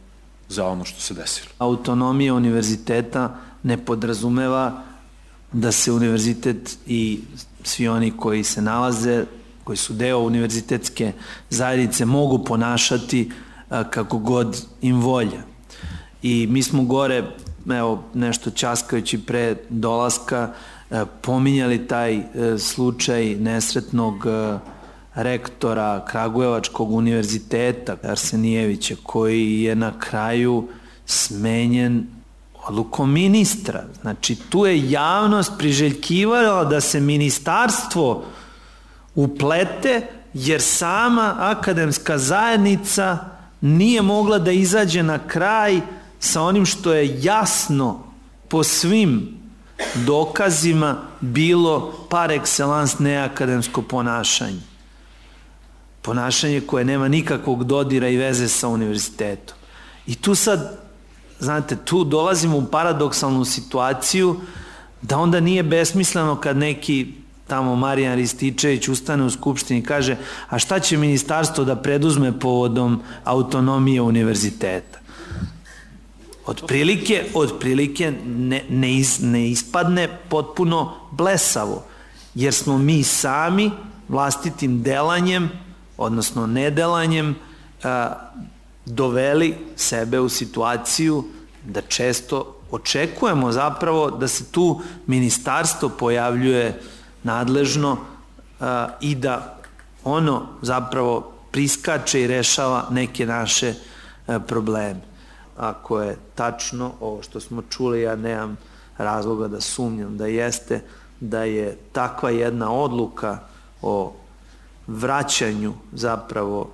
za 0.48 0.66
ono 0.66 0.84
što 0.84 1.00
se 1.00 1.14
desilo. 1.14 1.48
Autonomija 1.58 2.34
univerziteta 2.34 3.36
ne 3.62 3.76
podrazumeva 3.84 4.82
da 5.52 5.72
se 5.72 5.92
univerzitet 5.92 6.78
i 6.86 7.20
svi 7.64 7.88
oni 7.88 8.10
koji 8.16 8.44
se 8.44 8.62
nalaze, 8.62 9.24
koji 9.64 9.76
su 9.76 9.92
deo 9.92 10.18
univerzitetske 10.18 11.12
zajednice, 11.50 12.04
mogu 12.04 12.44
ponašati 12.44 13.30
kako 13.90 14.18
god 14.18 14.64
im 14.82 15.00
volja. 15.00 15.42
I 16.22 16.46
mi 16.50 16.62
smo 16.62 16.84
gore, 16.84 17.24
evo, 17.70 18.02
nešto 18.14 18.50
časkajući 18.50 19.18
pre 19.18 19.56
dolaska, 19.68 20.52
pominjali 21.20 21.86
taj 21.86 22.16
e, 22.16 22.24
slučaj 22.58 23.34
nesretnog 23.34 24.26
e, 24.26 24.58
rektora 25.14 26.04
Kragujevačkog 26.04 26.92
univerziteta 26.92 27.96
Arsenijevića 28.02 28.94
koji 29.02 29.62
je 29.62 29.74
na 29.74 29.98
kraju 29.98 30.68
smenjen 31.06 32.06
odlukom 32.66 33.12
ministra. 33.12 33.84
Znači 34.00 34.36
tu 34.36 34.66
je 34.66 34.90
javnost 34.90 35.52
priželjkivala 35.58 36.64
da 36.64 36.80
se 36.80 37.00
ministarstvo 37.00 38.24
uplete 39.14 40.06
jer 40.34 40.62
sama 40.62 41.34
akademska 41.38 42.18
zajednica 42.18 43.18
nije 43.60 44.02
mogla 44.02 44.38
da 44.38 44.50
izađe 44.50 45.02
na 45.02 45.18
kraj 45.18 45.80
sa 46.20 46.42
onim 46.42 46.66
što 46.66 46.92
je 46.92 47.22
jasno 47.22 48.04
po 48.48 48.64
svim 48.64 49.40
dokazima 49.94 51.02
bilo 51.20 52.06
par 52.10 52.30
excellence 52.30 53.00
neakademsko 53.00 53.82
ponašanje 53.82 54.70
ponašanje 56.02 56.60
koje 56.60 56.84
nema 56.84 57.08
nikakvog 57.08 57.64
dodira 57.64 58.08
i 58.08 58.16
veze 58.16 58.48
sa 58.48 58.68
univerzitetom. 58.68 59.56
I 60.06 60.14
tu 60.14 60.34
sad, 60.34 60.78
znate, 61.38 61.76
tu 61.76 62.04
dolazimo 62.04 62.56
u 62.56 62.66
paradoksalnu 62.66 63.44
situaciju 63.44 64.40
da 65.02 65.18
onda 65.18 65.40
nije 65.40 65.62
besmisleno 65.62 66.36
kad 66.36 66.56
neki 66.56 67.12
tamo 67.46 67.76
Marijan 67.76 68.16
Rističević 68.16 68.88
ustane 68.88 69.24
u 69.24 69.30
Skupštini 69.30 69.80
i 69.80 69.84
kaže 69.84 70.16
a 70.48 70.58
šta 70.58 70.78
će 70.80 70.96
ministarstvo 70.96 71.64
da 71.64 71.76
preduzme 71.76 72.38
povodom 72.38 73.02
autonomije 73.24 74.02
univerziteta? 74.02 74.99
Otprilike, 76.46 77.24
otprilike 77.34 78.12
ne, 78.26 78.64
ne, 78.68 78.94
iz, 78.94 79.18
ne 79.22 79.50
ispadne 79.50 80.18
potpuno 80.28 80.94
blesavo, 81.10 81.84
jer 82.34 82.54
smo 82.54 82.78
mi 82.78 83.02
sami 83.02 83.70
vlastitim 84.08 84.82
delanjem 84.82 85.50
odnosno 86.00 86.46
nedelanjem, 86.46 87.36
a, 87.82 88.14
doveli 88.86 89.56
sebe 89.76 90.20
u 90.20 90.28
situaciju 90.28 91.24
da 91.64 91.80
često 91.80 92.56
očekujemo 92.70 93.52
zapravo 93.52 94.10
da 94.10 94.28
se 94.28 94.44
tu 94.52 94.80
ministarstvo 95.06 95.88
pojavljuje 95.88 96.80
nadležno 97.22 97.96
a, 98.60 98.88
i 99.00 99.14
da 99.14 99.58
ono 100.04 100.46
zapravo 100.62 101.32
priskače 101.50 102.22
i 102.22 102.26
rešava 102.26 102.86
neke 102.90 103.26
naše 103.26 103.74
a, 104.26 104.38
probleme. 104.38 105.09
Ako 105.60 106.00
je 106.00 106.18
tačno 106.34 106.92
ovo 107.00 107.22
što 107.22 107.40
smo 107.40 107.62
čuli, 107.62 108.00
ja 108.00 108.16
nemam 108.16 108.56
razloga 108.98 109.48
da 109.48 109.60
sumnjam 109.60 110.16
da 110.16 110.26
jeste 110.26 110.80
da 111.20 111.44
je 111.44 111.76
takva 111.92 112.30
jedna 112.30 112.72
odluka 112.72 113.38
o 113.82 114.12
vraćanju 114.86 115.72
zapravo 115.92 116.70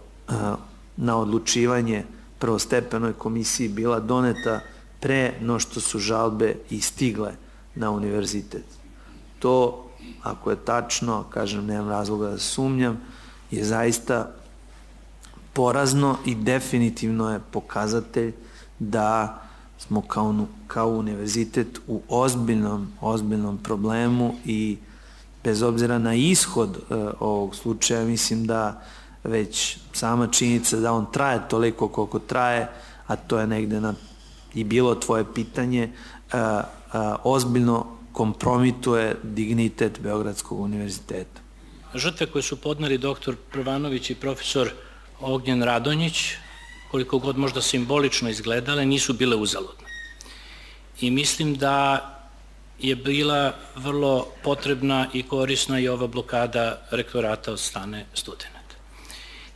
na 0.97 1.17
odlučivanje 1.17 2.05
prvostepenoj 2.39 3.13
komisiji 3.13 3.69
bila 3.69 4.01
doneta 4.01 4.61
pre 5.01 5.33
no 5.41 5.59
što 5.59 5.81
su 5.81 5.99
žalbe 5.99 6.55
i 6.71 6.81
stigle 6.81 7.33
na 7.75 7.91
univerzitet. 7.91 8.65
To, 9.39 9.85
ako 10.23 10.51
je 10.51 10.65
tačno, 10.65 11.25
kažem, 11.31 11.67
nemam 11.67 11.89
razloga 11.89 12.31
da 12.31 12.39
sumnjam, 12.39 13.01
je 13.51 13.65
zaista 13.65 14.31
porazno 15.53 16.17
i 16.25 16.35
definitivno 16.35 17.33
je 17.33 17.41
pokazatelj 17.51 18.33
da 18.79 19.43
smo 19.79 20.03
kao, 20.03 20.47
kao 20.67 20.89
univerzitet 20.89 21.81
u 21.87 22.01
ozbiljnom, 22.09 22.93
ozbiljnom 23.01 23.59
problemu 23.59 24.35
i 24.45 24.77
bez 25.45 25.63
obzira 25.63 25.99
na 25.99 26.15
ishod 26.15 26.71
uh, 26.71 26.97
ovog 27.21 27.55
slučaja, 27.55 28.05
mislim 28.05 28.47
da 28.47 28.83
već 29.25 29.79
sama 29.93 30.27
činjenica 30.27 30.77
da 30.77 30.93
on 30.93 31.07
traje 31.13 31.49
toliko 31.49 31.89
koliko 31.89 32.19
traje, 32.19 32.69
a 33.07 33.17
to 33.17 33.39
je 33.39 33.47
negde 33.47 33.81
na, 33.81 33.95
i 34.55 34.65
bilo 34.65 34.95
tvoje 34.95 35.25
pitanje, 35.35 35.93
uh, 36.33 36.41
uh, 36.41 37.17
ozbiljno 37.25 37.87
kompromituje 38.13 39.17
dignitet 39.23 40.01
Beogradskog 40.01 40.61
univerziteta. 40.61 41.41
Žrtve 41.95 42.27
koje 42.27 42.43
su 42.43 42.57
podneli 42.57 42.99
doktor 42.99 43.37
Prvanović 43.53 44.11
i 44.11 44.15
profesor 44.15 44.71
Ognjen 45.21 45.63
Radonjić, 45.63 46.35
koliko 46.91 47.19
god 47.19 47.39
možda 47.39 47.63
simbolično 47.63 48.31
izgledale, 48.31 48.87
nisu 48.87 49.13
bile 49.13 49.37
uzaludne. 49.37 49.87
I 51.01 51.11
mislim 51.11 51.57
da 51.57 52.13
je 52.79 52.97
bila 52.97 53.53
vrlo 53.77 54.27
potrebna 54.43 55.07
i 55.13 55.23
korisna 55.23 55.81
i 55.81 55.89
ova 55.89 56.07
blokada 56.07 56.87
rektorata 56.91 57.53
od 57.53 57.61
strane 57.61 58.07
studenta. 58.15 58.77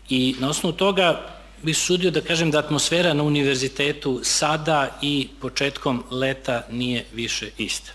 I 0.08 0.36
na 0.38 0.48
osnovu 0.48 0.76
toga 0.76 1.40
bih 1.62 1.76
sudio 1.76 2.10
da 2.10 2.20
kažem 2.20 2.50
da 2.50 2.58
atmosfera 2.58 3.14
na 3.14 3.22
univerzitetu 3.22 4.20
sada 4.22 4.98
i 5.02 5.28
početkom 5.40 6.04
leta 6.10 6.62
nije 6.70 7.04
više 7.12 7.50
ista. 7.58 7.92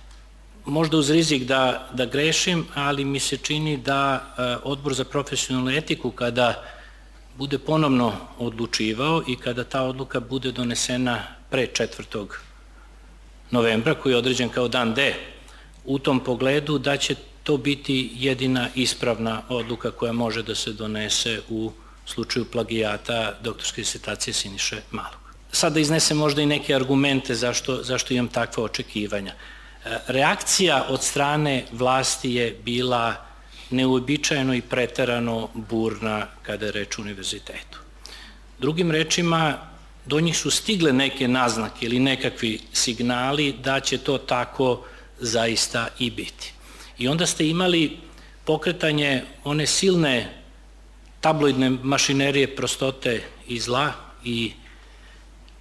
Možda 0.65 0.97
uz 0.97 1.09
rizik 1.09 1.43
da, 1.43 1.89
da 1.93 2.05
grešim, 2.05 2.65
ali 2.75 3.05
mi 3.05 3.19
se 3.19 3.37
čini 3.37 3.77
da 3.77 4.33
e, 4.37 4.55
odbor 4.63 4.93
za 4.93 5.03
profesionalnu 5.03 5.71
etiku 5.71 6.11
kada 6.11 6.63
bude 7.37 7.57
ponovno 7.57 8.13
odlučivao 8.37 9.23
i 9.27 9.35
kada 9.35 9.63
ta 9.63 9.81
odluka 9.81 10.19
bude 10.19 10.51
donesena 10.51 11.23
pre 11.49 11.67
četvrtog 11.67 12.39
novembra, 13.51 13.93
koji 13.93 14.13
je 14.13 14.17
određen 14.17 14.49
kao 14.49 14.67
dan 14.67 14.93
D, 14.93 15.13
u 15.85 15.99
tom 15.99 16.19
pogledu 16.19 16.77
da 16.77 16.97
će 16.97 17.15
to 17.43 17.57
biti 17.57 18.11
jedina 18.15 18.69
ispravna 18.75 19.41
odluka 19.49 19.91
koja 19.91 20.11
može 20.13 20.43
da 20.43 20.55
se 20.55 20.73
donese 20.73 21.41
u 21.49 21.71
slučaju 22.05 22.45
plagijata 22.45 23.33
doktorske 23.43 23.81
disertacije 23.81 24.33
Siniše 24.33 24.81
Malog. 24.91 25.19
Sada 25.51 25.73
da 25.73 25.79
iznesem 25.79 26.17
možda 26.17 26.41
i 26.41 26.45
neke 26.45 26.75
argumente 26.75 27.35
zašto, 27.35 27.83
zašto 27.83 28.13
imam 28.13 28.27
takva 28.27 28.63
očekivanja. 28.63 29.33
reakcija 30.07 30.85
od 30.89 31.03
strane 31.03 31.65
vlasti 31.71 32.33
je 32.33 32.59
bila 32.65 33.15
neuobičajeno 33.75 34.53
i 34.53 34.61
preterano 34.61 35.49
burna 35.53 36.27
kada 36.41 36.65
je 36.65 36.71
reč 36.71 36.97
o 36.97 37.01
univerzitetu. 37.01 37.79
Drugim 38.59 38.91
rečima, 38.91 39.57
do 40.05 40.19
njih 40.19 40.37
su 40.37 40.51
stigle 40.51 40.93
neke 40.93 41.27
naznake 41.27 41.85
ili 41.85 41.99
nekakvi 41.99 42.59
signali 42.73 43.53
da 43.63 43.79
će 43.79 43.97
to 43.97 44.17
tako 44.17 44.83
zaista 45.19 45.87
i 45.99 46.09
biti. 46.11 46.53
I 46.97 47.07
onda 47.07 47.25
ste 47.25 47.47
imali 47.47 47.97
pokretanje 48.45 49.23
one 49.43 49.67
silne 49.67 50.29
tabloidne 51.21 51.69
mašinerije 51.69 52.55
prostote 52.55 53.21
i 53.47 53.59
zla 53.59 53.93
i 54.23 54.51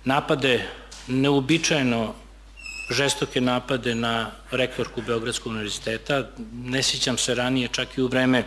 napade, 0.05 0.69
neuobičajeno 1.09 2.15
žestoke 2.91 3.41
napade 3.41 3.95
na 3.95 4.31
rektorku 4.51 5.03
Beogradskog 5.03 5.53
univerziteta. 5.53 6.25
Ne 6.53 6.83
sjećam 6.83 7.19
se 7.19 7.35
ranije, 7.35 7.69
čak 7.69 7.99
i 7.99 8.03
u 8.03 8.07
vreme 8.07 8.45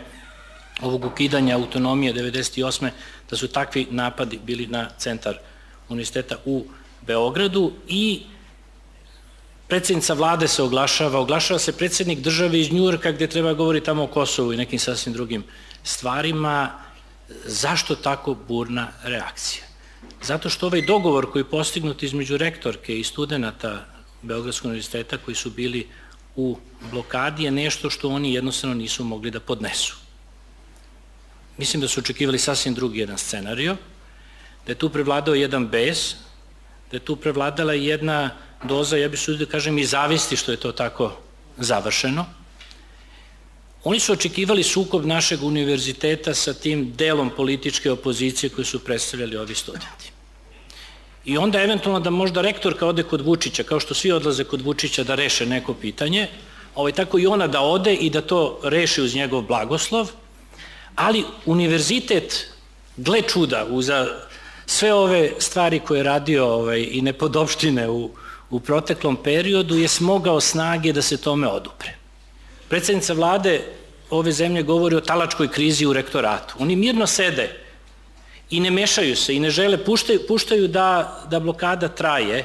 ovog 0.82 1.04
ukidanja 1.04 1.56
autonomije 1.56 2.14
98. 2.14 2.90
da 3.30 3.36
su 3.36 3.48
takvi 3.48 3.86
napadi 3.90 4.38
bili 4.44 4.66
na 4.66 4.88
centar 4.98 5.38
univerziteta 5.88 6.36
u 6.44 6.64
Beogradu 7.06 7.72
i 7.88 8.22
predsednica 9.68 10.14
vlade 10.14 10.48
se 10.48 10.62
oglašava, 10.62 11.20
oglašava 11.20 11.58
se 11.58 11.72
predsednik 11.72 12.18
države 12.18 12.60
iz 12.60 12.72
Njurka 12.72 13.12
gde 13.12 13.26
treba 13.26 13.52
govori 13.52 13.80
tamo 13.80 14.04
o 14.04 14.06
Kosovu 14.06 14.52
i 14.52 14.56
nekim 14.56 14.78
sasvim 14.78 15.14
drugim 15.14 15.44
stvarima. 15.82 16.70
Zašto 17.44 17.94
tako 17.94 18.36
burna 18.48 18.88
reakcija? 19.02 19.64
Zato 20.22 20.48
što 20.48 20.66
ovaj 20.66 20.82
dogovor 20.82 21.32
koji 21.32 21.40
je 21.40 21.50
postignut 21.50 22.02
između 22.02 22.36
rektorke 22.36 22.98
i 22.98 23.04
studenta 23.04 23.97
Beogradskog 24.22 24.66
univerziteta 24.66 25.18
koji 25.18 25.34
su 25.34 25.50
bili 25.50 25.86
u 26.36 26.56
blokadi 26.90 27.44
je 27.44 27.50
nešto 27.50 27.90
što 27.90 28.08
oni 28.08 28.34
jednostavno 28.34 28.74
nisu 28.74 29.04
mogli 29.04 29.30
da 29.30 29.40
podnesu. 29.40 29.96
Mislim 31.58 31.80
da 31.80 31.88
su 31.88 32.00
očekivali 32.00 32.38
sasvim 32.38 32.74
drugi 32.74 32.98
jedan 32.98 33.18
scenario, 33.18 33.76
da 34.66 34.72
je 34.72 34.78
tu 34.78 34.90
prevladao 34.90 35.34
jedan 35.34 35.68
bes, 35.68 36.14
da 36.90 36.96
je 36.96 37.00
tu 37.00 37.16
prevladala 37.16 37.74
jedna 37.74 38.30
doza, 38.64 38.96
ja 38.96 39.08
bih 39.08 39.20
sudio 39.20 39.46
da 39.46 39.50
kažem, 39.50 39.78
i 39.78 39.84
zavisti 39.84 40.36
što 40.36 40.50
je 40.50 40.60
to 40.60 40.72
tako 40.72 41.16
završeno. 41.56 42.26
Oni 43.84 44.00
su 44.00 44.12
očekivali 44.12 44.62
sukob 44.62 45.06
našeg 45.06 45.42
univerziteta 45.42 46.34
sa 46.34 46.54
tim 46.54 46.92
delom 46.96 47.30
političke 47.36 47.90
opozicije 47.90 48.50
koju 48.50 48.64
su 48.64 48.84
predstavljali 48.84 49.36
ovi 49.36 49.54
studenti. 49.54 50.12
I 51.28 51.36
onda 51.38 51.60
eventualno 51.62 52.00
da 52.00 52.10
možda 52.10 52.40
rektorka 52.40 52.86
ode 52.86 53.02
kod 53.02 53.20
Vučića, 53.20 53.62
kao 53.62 53.80
što 53.80 53.94
svi 53.94 54.12
odlaze 54.12 54.44
kod 54.44 54.62
Vučića 54.64 55.02
da 55.04 55.14
reše 55.14 55.46
neko 55.46 55.74
pitanje, 55.74 56.28
ovaj, 56.74 56.92
tako 56.92 57.18
i 57.18 57.26
ona 57.26 57.46
da 57.46 57.60
ode 57.60 57.94
i 57.94 58.08
da 58.10 58.20
to 58.20 58.60
reši 58.62 59.02
uz 59.02 59.14
njegov 59.14 59.42
blagoslov, 59.42 60.08
ali 60.94 61.24
univerzitet, 61.46 62.48
gle 62.96 63.22
čuda, 63.22 63.66
uza 63.70 64.06
sve 64.66 64.94
ove 64.94 65.30
stvari 65.38 65.80
koje 65.80 65.98
je 65.98 66.08
radio 66.08 66.46
ovaj, 66.46 66.88
i 66.90 67.02
nepodopštine 67.02 67.88
u, 67.88 68.10
u 68.50 68.60
proteklom 68.60 69.16
periodu, 69.16 69.76
je 69.76 69.88
smogao 69.88 70.40
snage 70.40 70.92
da 70.92 71.02
se 71.02 71.20
tome 71.20 71.48
odupre. 71.48 71.94
Predsednica 72.68 73.12
vlade 73.12 73.60
ove 74.10 74.32
zemlje 74.32 74.62
govori 74.62 74.96
o 74.96 75.00
talačkoj 75.00 75.52
krizi 75.52 75.86
u 75.86 75.92
rektoratu. 75.92 76.54
Oni 76.58 76.76
mirno 76.76 77.06
sede 77.06 77.67
i 78.50 78.60
ne 78.60 78.70
mešaju 78.70 79.16
se 79.16 79.36
i 79.36 79.40
ne 79.40 79.50
žele, 79.50 79.84
puštaju, 79.84 80.20
puštaju 80.28 80.68
da, 80.68 81.22
da 81.30 81.40
blokada 81.40 81.88
traje 81.88 82.44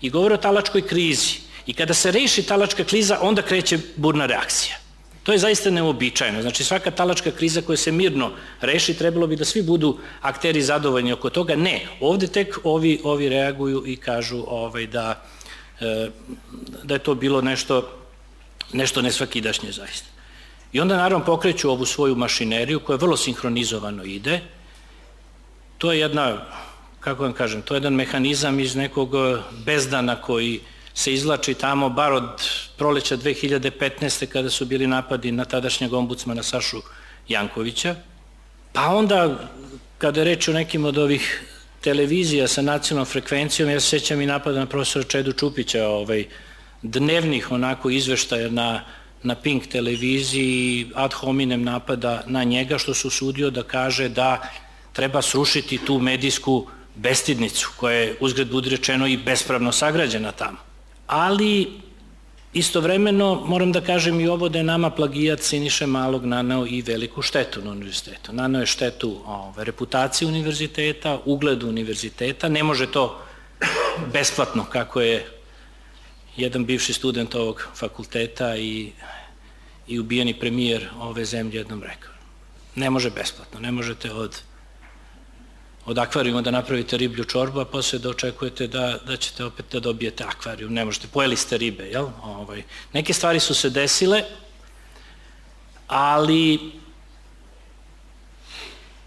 i 0.00 0.10
govore 0.10 0.34
o 0.34 0.38
talačkoj 0.38 0.86
krizi. 0.86 1.40
I 1.66 1.74
kada 1.74 1.94
se 1.94 2.10
reši 2.10 2.42
talačka 2.42 2.84
kriza, 2.84 3.18
onda 3.22 3.42
kreće 3.42 3.78
burna 3.96 4.26
reakcija. 4.26 4.76
To 5.22 5.32
je 5.32 5.38
zaista 5.38 5.70
neobičajno. 5.70 6.42
Znači 6.42 6.64
svaka 6.64 6.90
talačka 6.90 7.30
kriza 7.30 7.62
koja 7.62 7.76
se 7.76 7.92
mirno 7.92 8.30
reši, 8.60 8.94
trebalo 8.94 9.26
bi 9.26 9.36
da 9.36 9.44
svi 9.44 9.62
budu 9.62 9.98
akteri 10.20 10.62
zadovoljni 10.62 11.12
oko 11.12 11.30
toga. 11.30 11.56
Ne, 11.56 11.86
ovde 12.00 12.26
tek 12.26 12.58
ovi, 12.64 13.00
ovi 13.04 13.28
reaguju 13.28 13.84
i 13.86 13.96
kažu 13.96 14.44
ovaj, 14.48 14.86
da, 14.86 15.22
e, 15.80 16.08
da 16.82 16.94
je 16.94 16.98
to 16.98 17.14
bilo 17.14 17.40
nešto, 17.40 17.88
nešto 18.72 19.02
nesvakidašnje 19.02 19.72
zaista. 19.72 20.08
I 20.72 20.80
onda 20.80 20.96
naravno 20.96 21.24
pokreću 21.24 21.70
ovu 21.70 21.86
svoju 21.86 22.16
mašineriju 22.16 22.80
koja 22.80 22.96
vrlo 22.96 23.16
sinhronizovano 23.16 24.04
ide, 24.04 24.40
to 25.82 25.92
je 25.92 26.00
jedna, 26.00 26.38
kako 27.00 27.22
vam 27.22 27.32
kažem, 27.32 27.62
to 27.62 27.74
je 27.74 27.76
jedan 27.76 27.94
mehanizam 27.94 28.60
iz 28.60 28.76
nekog 28.76 29.14
e, 29.14 29.38
bezdana 29.66 30.14
koji 30.20 30.60
se 30.94 31.12
izlači 31.12 31.54
tamo 31.54 31.88
bar 31.88 32.12
od 32.12 32.30
proleća 32.78 33.16
2015. 33.16 34.26
kada 34.26 34.50
su 34.50 34.64
bili 34.64 34.86
napadi 34.86 35.32
na 35.32 35.44
tadašnjeg 35.44 35.92
ombudsmana 35.92 36.42
Sašu 36.42 36.82
Jankovića. 37.28 37.94
Pa 38.72 38.94
onda, 38.94 39.48
kada 39.98 40.20
je 40.20 40.24
reč 40.24 40.48
o 40.48 40.52
nekim 40.52 40.84
od 40.84 40.98
ovih 40.98 41.42
televizija 41.80 42.48
sa 42.48 42.62
nacionalnom 42.62 43.10
frekvencijom, 43.10 43.70
ja 43.70 43.80
se 43.80 43.88
sećam 43.88 44.20
i 44.20 44.26
napada 44.26 44.58
na 44.58 44.66
profesora 44.66 45.04
Čedu 45.04 45.32
Čupića, 45.32 45.86
ovaj, 45.88 46.26
dnevnih 46.82 47.52
onako 47.52 47.90
izveštaja 47.90 48.50
na, 48.50 48.84
na 49.22 49.34
Pink 49.34 49.66
televiziji, 49.66 50.90
ad 50.94 51.12
hominem 51.12 51.62
napada 51.62 52.22
na 52.26 52.44
njega, 52.44 52.78
što 52.78 52.94
su 52.94 53.10
sudio 53.10 53.50
da 53.50 53.62
kaže 53.62 54.08
da 54.08 54.42
treba 54.92 55.22
srušiti 55.22 55.78
tu 55.78 55.98
medijsku 55.98 56.66
bestidnicu 56.94 57.70
koja 57.76 57.96
je 57.96 58.16
uzgred 58.20 58.50
budi 58.50 58.70
rečeno 58.70 59.06
i 59.06 59.16
bespravno 59.16 59.72
sagrađena 59.72 60.32
tamo. 60.32 60.58
Ali 61.06 61.80
istovremeno 62.52 63.42
moram 63.46 63.72
da 63.72 63.80
kažem 63.80 64.20
i 64.20 64.28
ovo 64.28 64.48
da 64.48 64.58
je 64.58 64.64
nama 64.64 64.90
plagijat 64.90 65.40
Siniše 65.40 65.86
Malog 65.86 66.24
nanao 66.24 66.66
i 66.66 66.82
veliku 66.82 67.22
štetu 67.22 67.62
na 67.64 67.70
univerzitetu. 67.70 68.32
Nanao 68.32 68.60
je 68.60 68.66
štetu 68.66 69.20
ove, 69.26 69.64
reputacije 69.64 70.28
univerziteta, 70.28 71.18
ugledu 71.24 71.68
univerziteta, 71.68 72.48
ne 72.48 72.62
može 72.62 72.86
to 72.86 73.22
besplatno 74.12 74.64
kako 74.64 75.00
je 75.00 75.26
jedan 76.36 76.64
bivši 76.64 76.92
student 76.92 77.34
ovog 77.34 77.68
fakulteta 77.74 78.56
i, 78.56 78.92
i 79.88 79.98
ubijeni 79.98 80.34
premijer 80.34 80.88
ove 81.00 81.24
zemlje 81.24 81.58
jednom 81.58 81.82
rekao. 81.82 82.12
Ne 82.74 82.90
može 82.90 83.10
besplatno, 83.10 83.60
ne 83.60 83.72
možete 83.72 84.12
od 84.12 84.40
od 85.86 85.98
akvarijuma 85.98 86.42
da 86.42 86.50
napravite 86.50 86.96
riblju 86.96 87.24
čorbu, 87.24 87.60
a 87.60 87.64
posle 87.64 87.98
da 87.98 88.10
očekujete 88.10 88.66
da, 88.66 88.98
da 89.06 89.16
ćete 89.16 89.44
opet 89.44 89.66
da 89.72 89.80
dobijete 89.80 90.24
akvarijum. 90.24 90.72
Ne 90.72 90.84
možete, 90.84 91.08
pojeli 91.12 91.36
ste 91.36 91.58
ribe, 91.58 91.84
jel? 91.84 92.06
Ovaj, 92.22 92.62
neke 92.92 93.12
stvari 93.12 93.40
su 93.40 93.54
se 93.54 93.70
desile, 93.70 94.22
ali 95.86 96.72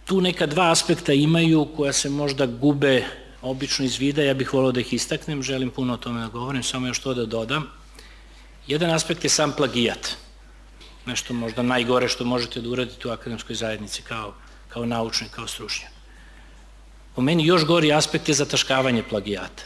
tu 0.06 0.22
neka 0.22 0.46
dva 0.46 0.72
aspekta 0.72 1.14
imaju 1.14 1.68
koja 1.76 1.94
se 1.94 2.10
možda 2.10 2.46
gube 2.46 3.04
obično 3.42 3.86
iz 3.86 3.98
vida, 3.98 4.24
ja 4.24 4.34
bih 4.34 4.54
volao 4.54 4.72
da 4.72 4.80
ih 4.80 4.94
istaknem, 4.94 5.44
želim 5.44 5.70
puno 5.70 5.94
o 5.94 5.98
tome 5.98 6.20
da 6.20 6.28
govorim, 6.28 6.64
samo 6.64 6.88
još 6.88 7.00
to 7.00 7.14
da 7.14 7.26
dodam. 7.26 7.68
Jedan 8.68 8.90
aspekt 8.90 9.24
je 9.24 9.30
sam 9.30 9.54
plagijat, 9.58 10.16
nešto 11.06 11.34
možda 11.34 11.62
najgore 11.62 12.10
što 12.10 12.26
možete 12.26 12.62
da 12.62 12.70
uradite 12.70 13.08
u 13.08 13.12
akademskoj 13.12 13.56
zajednici 13.56 14.02
kao, 14.02 14.34
kao 14.70 14.86
naučnik, 14.86 15.32
kao 15.32 15.48
stručnjak. 15.48 15.95
Po 17.16 17.22
meni 17.22 17.46
još 17.46 17.66
gori 17.66 17.94
aspekt 17.94 18.30
je 18.30 18.36
zataškavanje 18.36 19.04
plagijata. 19.04 19.64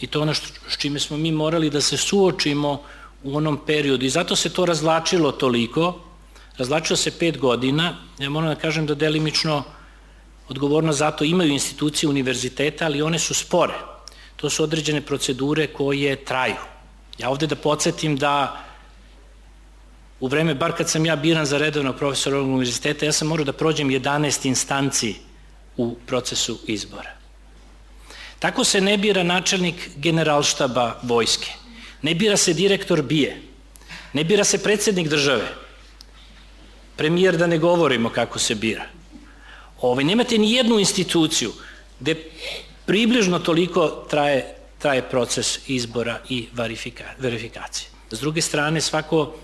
I 0.00 0.06
to 0.06 0.20
ono 0.20 0.34
što, 0.34 0.46
s 0.68 0.76
čime 0.76 1.00
smo 1.00 1.16
mi 1.16 1.32
morali 1.32 1.70
da 1.70 1.80
se 1.80 1.96
suočimo 1.96 2.82
u 3.24 3.36
onom 3.36 3.58
periodu. 3.66 4.04
I 4.04 4.10
zato 4.10 4.36
se 4.36 4.52
to 4.52 4.64
razlačilo 4.64 5.32
toliko, 5.32 6.00
razlačilo 6.56 6.96
se 6.96 7.18
pet 7.18 7.38
godina. 7.38 7.96
Ja 8.18 8.30
moram 8.30 8.48
da 8.48 8.60
kažem 8.60 8.86
da 8.86 8.94
delimično 8.94 9.62
odgovorno 10.48 10.92
zato 10.92 11.24
imaju 11.24 11.52
institucije 11.52 12.10
univerziteta, 12.10 12.84
ali 12.84 13.02
one 13.02 13.18
su 13.18 13.34
spore. 13.34 13.74
To 14.36 14.50
su 14.50 14.62
određene 14.62 15.00
procedure 15.00 15.66
koje 15.66 16.24
traju. 16.24 16.60
Ja 17.18 17.30
ovde 17.30 17.46
da 17.46 17.56
podsjetim 17.56 18.16
da 18.16 18.64
u 20.20 20.28
vreme, 20.28 20.54
bar 20.54 20.72
kad 20.72 20.90
sam 20.90 21.06
ja 21.06 21.16
biran 21.16 21.46
za 21.46 21.58
redovnog 21.58 21.96
profesora 21.96 22.40
univerziteta, 22.40 23.06
ja 23.06 23.12
sam 23.12 23.28
morao 23.28 23.44
da 23.44 23.52
prođem 23.52 23.88
11 23.88 24.46
instanci 24.46 25.14
u 25.78 25.96
procesu 26.06 26.58
izbora. 26.66 27.16
Tako 28.38 28.64
se 28.64 28.80
ne 28.80 28.96
bira 28.98 29.22
načelnik 29.22 29.88
generalštaba 29.96 31.00
vojske, 31.02 31.50
ne 32.02 32.14
bira 32.14 32.36
se 32.36 32.54
direktor 32.54 33.02
bije, 33.02 33.42
ne 34.12 34.24
bira 34.24 34.44
se 34.44 34.62
predsednik 34.62 35.08
države, 35.08 35.48
premijer 36.96 37.36
da 37.36 37.46
ne 37.46 37.58
govorimo 37.58 38.10
kako 38.10 38.38
se 38.38 38.54
bira. 38.54 38.84
Ovaj, 39.80 40.04
nemate 40.04 40.38
ni 40.38 40.52
jednu 40.52 40.78
instituciju 40.78 41.52
gde 42.00 42.14
približno 42.86 43.38
toliko 43.38 43.88
traje, 44.10 44.54
traje 44.78 45.02
proces 45.10 45.58
izbora 45.68 46.20
i 46.28 46.46
verifikacije. 47.18 47.90
S 48.10 48.20
druge 48.20 48.42
strane, 48.42 48.80
svako 48.80 49.34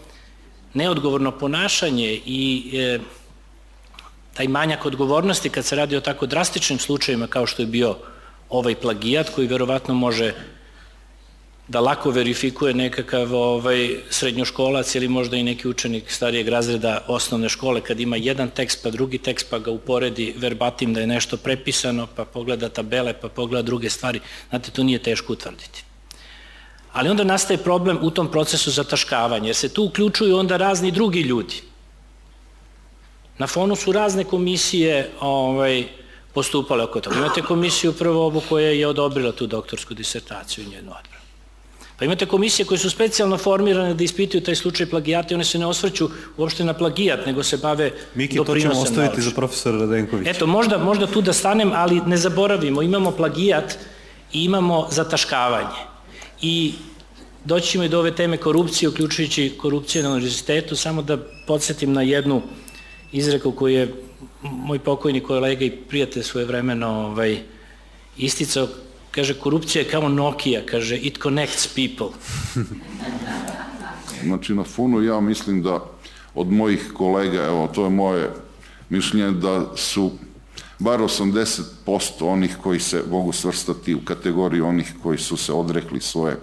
neodgovorno 0.75 1.39
ponašanje 1.39 2.21
i 2.27 2.71
e, 2.75 2.99
taj 4.35 4.49
manjak 4.49 4.87
odgovornosti 4.87 5.49
kad 5.49 5.65
se 5.65 5.77
radi 5.77 5.97
o 5.97 6.01
tako 6.01 6.27
drastičnim 6.27 6.79
slučajima 6.79 7.27
kao 7.27 7.47
što 7.47 7.63
je 7.63 7.67
bio 7.67 7.97
ovaj 8.51 8.75
plagijat 8.75 9.31
koji 9.35 9.47
verovatno 9.47 9.95
može 9.95 10.33
da 11.69 11.81
lako 11.81 12.11
verifikuje 12.11 12.75
nekakav 12.75 13.35
ovaj, 13.35 13.97
srednjoškolac 14.11 14.95
ili 14.95 15.09
možda 15.09 15.37
i 15.37 15.43
neki 15.43 15.69
učenik 15.69 16.11
starijeg 16.11 16.49
razreda 16.49 17.05
osnovne 17.09 17.49
škole 17.49 17.81
kad 17.81 18.01
ima 18.01 18.17
jedan 18.17 18.51
tekst 18.51 18.83
pa 18.83 18.91
drugi 18.91 19.19
tekst 19.19 19.47
pa 19.51 19.59
ga 19.59 19.71
uporedi 19.71 20.35
verbatim 20.37 20.95
da 20.95 21.01
je 21.01 21.07
nešto 21.07 21.37
prepisano 21.37 22.07
pa 22.17 22.25
pogleda 22.25 22.69
tabele 22.69 23.15
pa 23.21 23.29
pogleda 23.29 23.63
druge 23.63 23.91
stvari. 23.91 24.21
Znate, 24.51 24.71
to 24.71 24.83
nije 24.83 25.03
teško 25.03 25.33
utvrditi. 25.33 25.85
Ali 26.93 27.09
onda 27.09 27.25
nastaje 27.25 27.59
problem 27.59 27.99
u 28.03 28.11
tom 28.11 28.31
procesu 28.31 28.71
zataškavanja, 28.71 29.47
jer 29.47 29.57
se 29.57 29.69
tu 29.69 29.85
uključuju 29.85 30.37
onda 30.37 30.57
razni 30.57 30.91
drugi 30.91 31.21
ljudi. 31.21 31.63
Na 33.39 33.47
fonu 33.47 33.77
su 33.77 33.93
razne 33.93 34.25
komisije 34.25 35.11
ovaj, 35.21 35.85
postupale 36.33 36.85
oko 36.85 37.01
toga. 37.01 37.17
Imate 37.17 37.43
komisiju 37.43 37.93
prvo 37.93 38.27
ovu 38.27 38.43
koja 38.49 38.69
je 38.69 38.87
odobrila 38.87 39.33
tu 39.33 39.47
doktorsku 39.47 39.95
disertaciju 39.95 40.65
i 40.65 40.69
njenu 40.69 40.91
odbranu. 40.91 41.25
Pa 41.99 42.05
imate 42.05 42.27
komisije 42.27 42.67
koje 42.67 42.79
su 42.79 42.91
specijalno 42.91 43.37
formirane 43.39 43.95
da 43.95 44.05
ispituju 44.05 44.43
taj 44.43 44.55
slučaj 44.55 44.87
plagijata 44.87 45.29
i 45.31 45.35
one 45.35 45.45
se 45.45 45.59
ne 45.59 45.67
osvrću 45.67 46.09
uopšte 46.37 46.65
na 46.65 46.75
plagijat, 46.75 47.27
nego 47.27 47.43
se 47.43 47.57
bave 47.57 47.91
Miki, 48.15 48.37
to 48.37 48.59
ćemo 48.59 48.81
ostaviti 48.81 49.23
za 49.23 49.31
profesora 49.31 49.79
Radenkovića. 49.79 50.31
Eto, 50.31 50.47
možda, 50.47 50.79
možda 50.79 51.07
tu 51.07 51.23
da 51.23 51.33
stanem, 51.33 51.71
ali 51.75 52.01
ne 52.07 52.17
zaboravimo, 52.17 52.83
imamo 52.83 53.11
plagijat 53.11 53.79
i 54.33 54.45
imamo 54.45 54.89
zataškavanje. 54.91 55.81
I 56.43 56.73
doći 57.45 57.69
ćemo 57.69 57.85
i 57.85 57.89
do 57.89 57.99
ove 57.99 58.15
teme 58.15 58.37
korupcije, 58.37 58.89
uključujući 58.89 59.55
korupcije 59.59 60.03
na 60.03 60.11
univerzitetu, 60.11 60.77
samo 60.77 61.03
da 61.03 61.19
podsjetim 61.47 61.93
na 61.93 62.03
jednu 62.03 62.43
izreku 63.15 63.53
koju 63.53 63.75
je 63.75 63.95
moj 64.43 64.79
pokojni 64.79 65.21
kolega 65.21 65.65
i 65.65 65.71
prijatelj 65.71 66.23
svoje 66.23 66.47
vremeno 66.47 66.89
ovaj, 66.89 67.39
isticao, 68.17 68.69
kaže, 69.11 69.35
korupcija 69.35 69.83
je 69.83 69.91
kao 69.91 70.09
Nokia, 70.09 70.63
kaže, 70.67 70.97
it 70.97 71.19
connects 71.23 71.67
people. 71.67 72.11
znači, 74.27 74.55
na 74.55 74.65
funu 74.65 75.03
ja 75.03 75.21
mislim 75.21 75.63
da 75.63 75.85
od 76.35 76.53
mojih 76.53 76.91
kolega, 76.95 77.45
evo, 77.45 77.69
to 77.75 77.85
je 77.85 77.91
moje 77.91 78.31
mišljenje, 78.89 79.31
da 79.31 79.77
su 79.77 80.11
bar 80.79 81.01
80% 81.01 81.63
onih 82.21 82.57
koji 82.63 82.81
se 82.81 83.03
mogu 83.11 83.33
svrstati 83.33 83.95
u 83.95 84.05
kategoriju 84.05 84.67
onih 84.67 84.93
koji 85.03 85.19
su 85.19 85.37
se 85.37 85.53
odrekli 85.53 86.01
svoje 86.01 86.37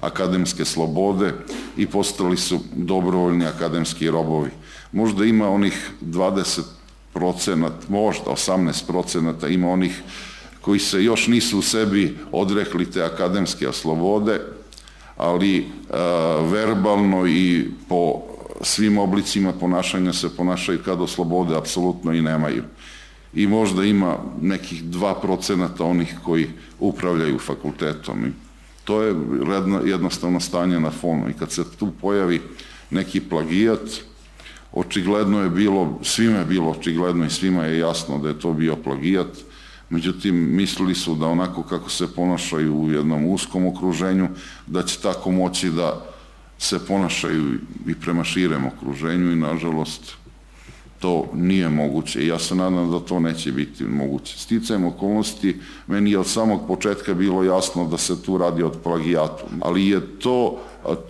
akademske 0.00 0.64
slobode 0.64 1.34
i 1.76 1.86
postali 1.86 2.36
su 2.36 2.60
dobrovoljni 2.76 3.46
akademski 3.46 4.10
robovi. 4.10 4.50
Možda 4.94 5.24
ima 5.24 5.48
onih 5.48 5.90
20 6.00 6.60
procenat, 7.12 7.88
možda 7.88 8.24
18 8.30 8.86
procenata 8.86 9.48
ima 9.48 9.70
onih 9.70 10.02
koji 10.60 10.80
se 10.80 11.04
još 11.04 11.26
nisu 11.26 11.58
u 11.58 11.62
sebi 11.62 12.16
odrekli 12.32 12.90
te 12.90 13.02
akademske 13.02 13.72
slobode, 13.72 14.40
ali 15.16 15.66
a, 15.90 16.48
verbalno 16.52 17.26
i 17.26 17.66
po 17.88 18.22
svim 18.60 18.98
oblicima 18.98 19.52
ponašanja 19.52 20.12
se 20.12 20.36
ponašaju 20.36 20.78
kada 20.84 21.06
slobode 21.06 21.56
apsolutno 21.56 22.12
i 22.12 22.22
nemaju. 22.22 22.62
I 23.34 23.46
možda 23.46 23.84
ima 23.84 24.16
nekih 24.40 24.84
2 24.84 25.20
procenata 25.20 25.84
onih 25.84 26.14
koji 26.24 26.50
upravljaju 26.80 27.38
fakultetom. 27.38 28.26
I 28.26 28.32
to 28.84 29.02
je 29.02 29.14
jednostavno 29.84 30.40
stanje 30.40 30.80
na 30.80 30.90
fonu. 30.90 31.30
I 31.30 31.32
kad 31.32 31.52
se 31.52 31.64
tu 31.78 31.92
pojavi 32.00 32.40
neki 32.90 33.20
plagijat, 33.20 33.80
očigledno 34.74 35.40
je 35.40 35.50
bilo, 35.50 35.98
svima 36.02 36.38
je 36.38 36.44
bilo 36.44 36.70
očigledno 36.70 37.24
i 37.24 37.30
svima 37.30 37.64
je 37.64 37.78
jasno 37.78 38.18
da 38.18 38.28
je 38.28 38.38
to 38.38 38.52
bio 38.52 38.76
plagijat, 38.76 39.28
međutim 39.90 40.56
mislili 40.56 40.94
su 40.94 41.14
da 41.14 41.26
onako 41.26 41.62
kako 41.62 41.90
se 41.90 42.14
ponašaju 42.14 42.74
u 42.76 42.90
jednom 42.90 43.26
uskom 43.26 43.66
okruženju, 43.66 44.28
da 44.66 44.82
će 44.82 45.00
tako 45.00 45.30
moći 45.30 45.70
da 45.70 46.04
se 46.58 46.86
ponašaju 46.86 47.58
i 47.86 47.94
prema 47.94 48.24
širem 48.24 48.66
okruženju 48.66 49.32
i 49.32 49.36
nažalost 49.36 50.16
to 50.98 51.28
nije 51.34 51.68
moguće. 51.68 52.26
Ja 52.26 52.38
se 52.38 52.54
nadam 52.54 52.90
da 52.90 53.00
to 53.00 53.20
neće 53.20 53.52
biti 53.52 53.84
moguće. 53.84 54.38
Sticajem 54.38 54.84
okolnosti, 54.84 55.56
meni 55.86 56.10
je 56.10 56.18
od 56.18 56.26
samog 56.26 56.66
početka 56.66 57.14
bilo 57.14 57.44
jasno 57.44 57.84
da 57.88 57.98
se 57.98 58.22
tu 58.22 58.38
radi 58.38 58.62
od 58.62 58.78
plagijatu, 58.82 59.44
ali 59.60 59.88
je 59.88 60.00
to 60.18 60.58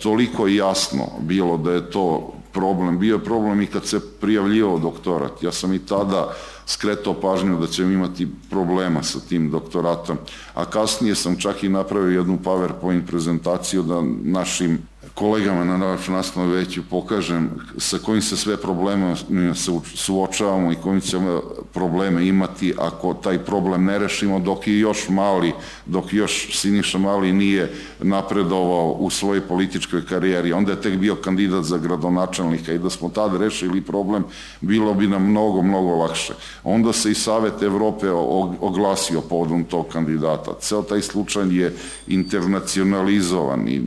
toliko 0.03 0.47
jasno 0.47 1.07
bilo 1.21 1.57
da 1.57 1.71
je 1.71 1.91
to 1.91 2.34
problem. 2.55 2.99
Bio 2.99 3.15
je 3.15 3.23
problem 3.23 3.61
i 3.61 3.67
kad 3.67 3.85
se 3.85 3.99
prijavljivao 4.21 4.79
doktorat. 4.79 5.43
Ja 5.43 5.51
sam 5.51 5.73
i 5.73 5.79
tada 5.79 6.33
skretao 6.65 7.13
pažnju 7.13 7.59
da 7.59 7.67
ćemo 7.67 7.91
imati 7.91 8.27
problema 8.49 9.03
sa 9.03 9.19
tim 9.19 9.51
doktoratom. 9.51 10.17
A 10.53 10.65
kasnije 10.65 11.15
sam 11.15 11.35
čak 11.39 11.63
i 11.63 11.69
napravio 11.69 12.19
jednu 12.19 12.39
PowerPoint 12.43 13.07
prezentaciju 13.07 13.83
da 13.83 14.01
našim 14.23 14.79
kolegama 15.15 15.63
na 15.63 15.97
nastavnom 16.07 16.51
veću 16.51 16.81
pokažem 16.89 17.49
sa 17.77 17.97
kojim 17.97 18.21
se 18.21 18.37
sve 18.37 18.57
problema 18.57 19.15
se 19.55 19.71
suočavamo 19.95 20.71
i 20.71 20.75
kojim 20.75 21.01
ćemo 21.01 21.41
probleme 21.73 22.27
imati 22.27 22.73
ako 22.77 23.13
taj 23.13 23.37
problem 23.37 23.85
ne 23.85 23.99
rešimo 23.99 24.39
dok 24.39 24.67
je 24.67 24.79
još 24.79 25.09
mali, 25.09 25.53
dok 25.85 26.13
još 26.13 26.59
Siniša 26.61 26.97
Mali 26.97 27.33
nije 27.33 27.73
napredovao 27.99 28.91
u 28.91 29.09
svojoj 29.09 29.41
političkoj 29.41 30.05
karijeri. 30.05 30.53
Onda 30.53 30.71
je 30.71 30.81
tek 30.81 30.97
bio 30.97 31.15
kandidat 31.15 31.63
za 31.63 31.77
gradonačelnika 31.77 32.73
i 32.73 32.79
da 32.79 32.89
smo 32.89 33.09
tad 33.09 33.41
rešili 33.41 33.81
problem, 33.81 34.23
bilo 34.61 34.93
bi 34.93 35.07
nam 35.07 35.29
mnogo, 35.29 35.61
mnogo 35.61 35.95
lakše. 35.95 36.33
Onda 36.63 36.93
se 36.93 37.11
i 37.11 37.15
Savet 37.15 37.61
Evrope 37.61 38.11
oglasio 38.59 39.21
povodom 39.21 39.63
tog 39.63 39.87
kandidata. 39.87 40.53
Ceo 40.59 40.81
taj 40.81 41.01
slučaj 41.01 41.57
je 41.57 41.75
internacionalizovan 42.07 43.67
i 43.67 43.81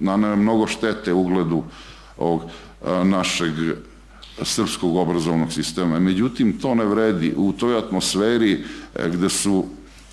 na 0.00 0.16
je 0.16 0.36
mnogo 0.64 0.66
štete 0.66 1.12
ugledu 1.12 1.62
ovog 2.18 2.42
našeg 3.04 3.52
srpskog 4.42 4.96
obrazovnog 4.96 5.52
sistema. 5.52 6.00
Međutim, 6.00 6.58
to 6.58 6.74
ne 6.74 6.84
vredi. 6.84 7.34
U 7.36 7.52
toj 7.52 7.78
atmosferi 7.78 8.64
e, 8.94 9.10
gde 9.10 9.28
su 9.28 9.64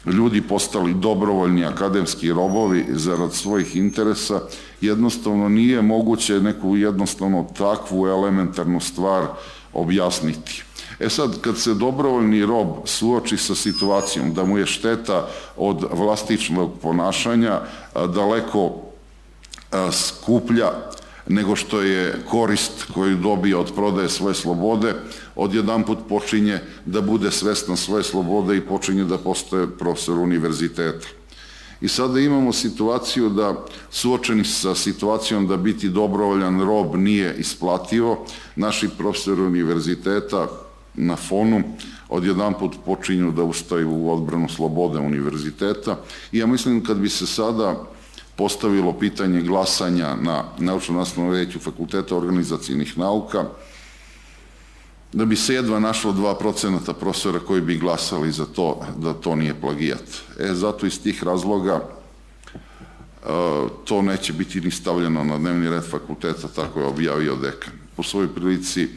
ljudi 0.06 0.42
postali 0.42 0.94
dobrovoljni 0.94 1.66
akademski 1.66 2.34
robovi 2.34 2.86
zarad 2.90 3.34
svojih 3.34 3.76
interesa, 3.76 4.42
jednostavno 4.82 5.50
nije 5.50 5.82
moguće 5.82 6.42
neku 6.42 6.78
jednostavno 6.78 7.48
takvu 7.58 8.08
elementarnu 8.08 8.80
stvar 8.80 9.28
objasniti. 9.74 10.64
E 11.00 11.10
sad, 11.10 11.42
kad 11.42 11.58
se 11.58 11.74
dobrovoljni 11.74 12.46
rob 12.46 12.68
suoči 12.86 13.38
sa 13.38 13.56
situacijom 13.56 14.34
da 14.34 14.44
mu 14.44 14.58
je 14.58 14.66
šteta 14.66 15.28
od 15.58 15.86
vlastičnog 15.92 16.80
ponašanja 16.82 17.62
daleko 17.96 18.91
skuplja 19.92 20.72
nego 21.28 21.56
što 21.56 21.82
je 21.82 22.16
korist 22.30 22.86
koju 22.94 23.18
dobije 23.18 23.56
od 23.56 23.72
prodaje 23.76 24.10
svoje 24.10 24.36
slobode, 24.36 24.94
odjedan 25.36 25.84
put 25.84 25.98
počinje 26.10 26.60
da 26.86 27.02
bude 27.02 27.32
svestan 27.32 27.78
svoje 27.78 28.04
slobode 28.04 28.58
i 28.58 28.62
počinje 28.62 29.04
da 29.04 29.18
postoje 29.18 29.68
profesor 29.68 30.18
univerziteta. 30.18 31.08
I 31.82 31.88
sada 31.88 32.20
imamo 32.20 32.54
situaciju 32.54 33.30
da 33.30 33.66
suočeni 33.90 34.44
sa 34.46 34.76
situacijom 34.76 35.48
da 35.48 35.58
biti 35.58 35.90
dobrovoljan 35.90 36.62
rob 36.62 36.96
nije 36.96 37.36
isplativo, 37.38 38.26
naši 38.56 38.90
profesori 38.98 39.42
univerziteta 39.42 40.48
na 40.94 41.16
fonu 41.16 41.64
odjedan 42.10 42.54
put 42.54 42.76
počinju 42.86 43.32
da 43.32 43.44
ustaju 43.44 43.90
u 43.92 44.12
odbranu 44.14 44.50
slobode 44.50 45.00
univerziteta 45.00 45.98
i 46.32 46.38
ja 46.38 46.48
mislim 46.48 46.84
kad 46.84 46.98
bi 46.98 47.10
se 47.10 47.26
sada 47.26 47.86
postavilo 48.42 48.94
pitanje 48.94 49.42
glasanja 49.42 50.16
na 50.16 50.44
naučno-nastavnom 50.60 51.30
veću 51.30 51.60
Fakulteta 51.60 52.18
organizacijnih 52.18 52.98
nauka, 52.98 53.46
da 55.14 55.26
bi 55.26 55.36
se 55.36 55.54
jedva 55.54 55.80
našlo 55.80 56.14
2% 56.14 56.94
profesora 56.94 57.40
koji 57.40 57.62
bi 57.62 57.78
glasali 57.78 58.32
za 58.32 58.46
to 58.46 58.82
da 58.98 59.14
to 59.14 59.36
nije 59.36 59.62
plagijat. 59.62 60.04
E, 60.40 60.54
zato 60.54 60.86
iz 60.86 61.02
tih 61.04 61.24
razloga 61.24 61.82
e, 61.82 61.86
to 63.86 64.02
neće 64.02 64.34
biti 64.34 64.62
ni 64.62 64.72
stavljeno 64.72 65.24
na 65.24 65.38
dnevni 65.38 65.70
red 65.70 65.84
fakulteta, 65.84 66.48
tako 66.48 66.80
je 66.80 66.86
objavio 66.86 67.36
dekan. 67.36 67.74
Po 67.96 68.04
svojoj 68.04 68.34
prilici 68.36 68.88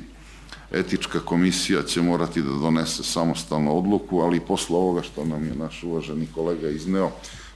etička 0.72 1.20
komisija 1.20 1.82
će 1.82 2.02
morati 2.02 2.42
da 2.42 2.50
donese 2.50 3.02
samostalnu 3.02 3.78
odluku, 3.78 4.20
ali 4.20 4.40
posle 4.40 4.76
ovoga 4.76 5.02
što 5.02 5.24
nam 5.24 5.44
je 5.44 5.54
naš 5.54 5.82
uvaženi 5.82 6.28
kolega 6.34 6.68
izneo, 6.68 7.10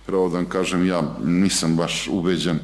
pravo 0.08 0.28
da 0.28 0.36
vam 0.36 0.46
kažem, 0.46 0.86
ja 0.86 1.02
nisam 1.24 1.76
baš 1.76 2.08
ubeđen 2.10 2.58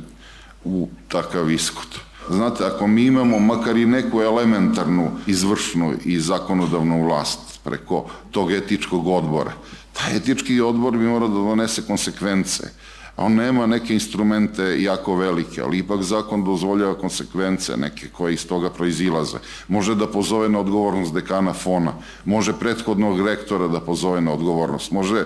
u 0.64 0.88
takav 1.09 1.50
ishod. 1.50 1.98
Znate, 2.30 2.64
ako 2.64 2.87
mi 2.87 3.04
imamo 3.04 3.38
makar 3.38 3.76
i 3.76 3.87
neku 3.87 4.22
elementarnu 4.22 5.11
izvršnu 5.26 5.92
i 6.04 6.20
zakonodavnu 6.20 7.04
vlast 7.04 7.61
preko 7.64 8.07
tog 8.30 8.52
etičkog 8.52 9.07
odbora, 9.07 9.52
taj 9.92 10.16
etički 10.16 10.61
odbor 10.61 10.96
bi 10.96 11.04
morao 11.04 11.28
da 11.28 11.35
donese 11.35 11.83
konsekvence. 11.83 12.70
On 13.16 13.35
nema 13.35 13.66
neke 13.66 13.94
instrumente 13.94 14.83
jako 14.83 15.16
velike, 15.16 15.62
ali 15.62 15.79
ipak 15.79 16.03
zakon 16.03 16.44
dozvoljava 16.44 16.94
konsekvence 16.94 17.77
neke 17.77 18.09
koje 18.09 18.35
iz 18.35 18.46
toga 18.46 18.70
proizilaze. 18.70 19.38
Može 19.68 19.94
da 19.94 20.07
pozove 20.07 20.48
na 20.48 20.61
odgovornost 20.61 21.14
dekana 21.14 21.53
Fona, 21.53 21.92
može 22.24 22.53
prethodnog 22.53 23.27
rektora 23.27 23.68
da 23.68 23.81
pozove 23.81 24.20
na 24.20 24.33
odgovornost, 24.33 24.90
može 24.90 25.20
e, 25.20 25.24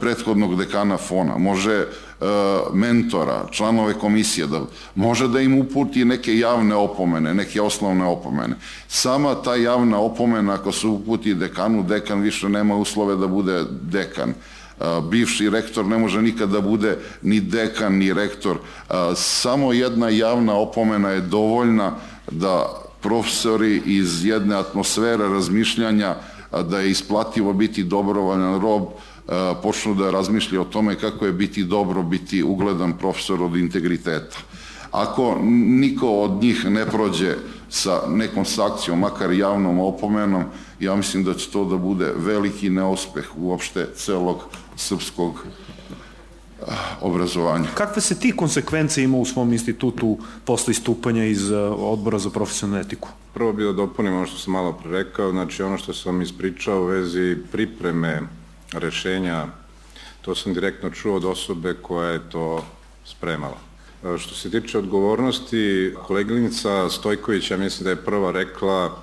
prethodnog 0.00 0.56
dekana 0.56 0.96
Fona, 0.96 1.38
može 1.38 1.74
e, 1.74 1.86
mentora, 2.72 3.46
članove 3.50 3.94
komisije, 3.94 4.46
da 4.46 4.60
može 4.94 5.28
da 5.28 5.40
im 5.40 5.58
uputi 5.58 6.04
neke 6.04 6.38
javne 6.38 6.74
opomene, 6.74 7.34
neke 7.34 7.62
osnovne 7.62 8.04
opomene. 8.04 8.56
Sama 8.88 9.34
ta 9.34 9.54
javna 9.54 9.98
opomena, 9.98 10.54
ako 10.54 10.72
se 10.72 10.86
uputi 10.86 11.34
dekanu, 11.34 11.82
dekan 11.82 12.20
više 12.20 12.48
nema 12.48 12.76
uslove 12.76 13.16
da 13.16 13.26
bude 13.26 13.64
dekan 13.82 14.34
bivši 15.10 15.50
rektor 15.50 15.86
ne 15.86 15.98
može 15.98 16.22
nikad 16.22 16.48
da 16.48 16.60
bude 16.60 16.98
ni 17.22 17.40
dekan, 17.40 17.94
ni 17.94 18.12
rektor. 18.12 18.58
Samo 19.14 19.72
jedna 19.72 20.08
javna 20.08 20.54
opomena 20.54 21.10
je 21.10 21.20
dovoljna 21.20 21.92
da 22.30 22.66
profesori 23.00 23.82
iz 23.86 24.24
jedne 24.24 24.56
atmosfere 24.56 25.28
razmišljanja 25.28 26.14
da 26.70 26.80
je 26.80 26.90
isplativo 26.90 27.52
biti 27.52 27.84
dobrovoljan 27.84 28.60
rob, 28.60 28.82
počnu 29.62 29.94
da 29.94 30.10
razmišlja 30.10 30.60
o 30.60 30.64
tome 30.64 30.94
kako 30.94 31.26
je 31.26 31.32
biti 31.32 31.64
dobro, 31.64 32.02
biti 32.02 32.42
ugledan 32.42 32.92
profesor 32.92 33.42
od 33.42 33.56
integriteta. 33.56 34.36
Ako 34.90 35.38
niko 35.66 36.10
od 36.10 36.42
njih 36.42 36.64
ne 36.64 36.86
prođe 36.86 37.36
sa 37.68 38.00
nekom 38.08 38.44
sakcijom, 38.44 38.98
makar 38.98 39.32
javnom 39.32 39.78
opomenom, 39.78 40.44
ja 40.80 40.96
mislim 40.96 41.24
da 41.24 41.34
će 41.34 41.50
to 41.50 41.64
da 41.64 41.76
bude 41.76 42.12
veliki 42.16 42.70
neuspeh 42.70 43.28
uopšte 43.36 43.86
celog 43.94 44.38
srpskog 44.80 45.44
obrazovanja. 47.00 47.68
Kakve 47.74 48.02
se 48.02 48.18
ti 48.20 48.32
konsekvence 48.36 49.02
ima 49.02 49.16
u 49.16 49.24
svom 49.24 49.52
institutu 49.52 50.18
posle 50.44 50.70
istupanja 50.70 51.24
iz 51.24 51.50
odbora 51.76 52.18
za 52.18 52.30
profesionalnu 52.30 52.80
etiku? 52.80 53.08
Prvo 53.34 53.52
bih 53.52 53.66
da 53.66 53.72
dopunim 53.72 54.16
ono 54.16 54.26
što 54.26 54.38
sam 54.38 54.52
malo 54.52 54.72
pre 54.72 54.90
rekao, 54.90 55.30
znači 55.30 55.62
ono 55.62 55.78
što 55.78 55.92
sam 55.94 56.22
ispričao 56.22 56.82
u 56.82 56.84
vezi 56.84 57.36
pripreme 57.52 58.20
rešenja, 58.72 59.46
to 60.22 60.34
sam 60.34 60.54
direktno 60.54 60.90
čuo 60.90 61.16
od 61.16 61.24
osobe 61.24 61.74
koja 61.82 62.10
je 62.10 62.30
to 62.30 62.64
spremala. 63.04 63.58
Eh, 64.04 64.18
što 64.18 64.34
se 64.34 64.50
tiče 64.50 64.78
odgovornosti, 64.78 65.94
koleginica 66.06 66.90
Stojković, 66.90 67.50
ja 67.50 67.56
mislim 67.56 67.84
da 67.84 67.90
je 67.90 68.04
prva 68.04 68.32
rekla 68.32 69.02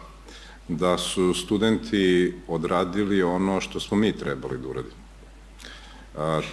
da 0.68 0.98
su 0.98 1.34
studenti 1.34 2.34
odradili 2.48 3.24
ono 3.24 3.62
što 3.62 3.80
smo 3.80 3.98
mi 3.98 4.12
trebali 4.12 4.58
da 4.58 4.68
uradimo. 4.68 5.07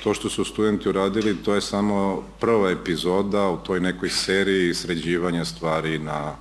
To 0.03 0.15
što 0.15 0.31
su 0.31 0.45
studenti 0.45 0.89
uradili, 0.89 1.37
to 1.43 1.55
je 1.55 1.61
samo 1.61 2.23
prva 2.41 2.71
epizoda 2.71 3.49
u 3.49 3.57
toj 3.57 3.81
nekoj 3.81 4.09
seriji 4.09 4.75
sređivanja 4.75 5.45
stvari 5.45 5.99
na 5.99 6.35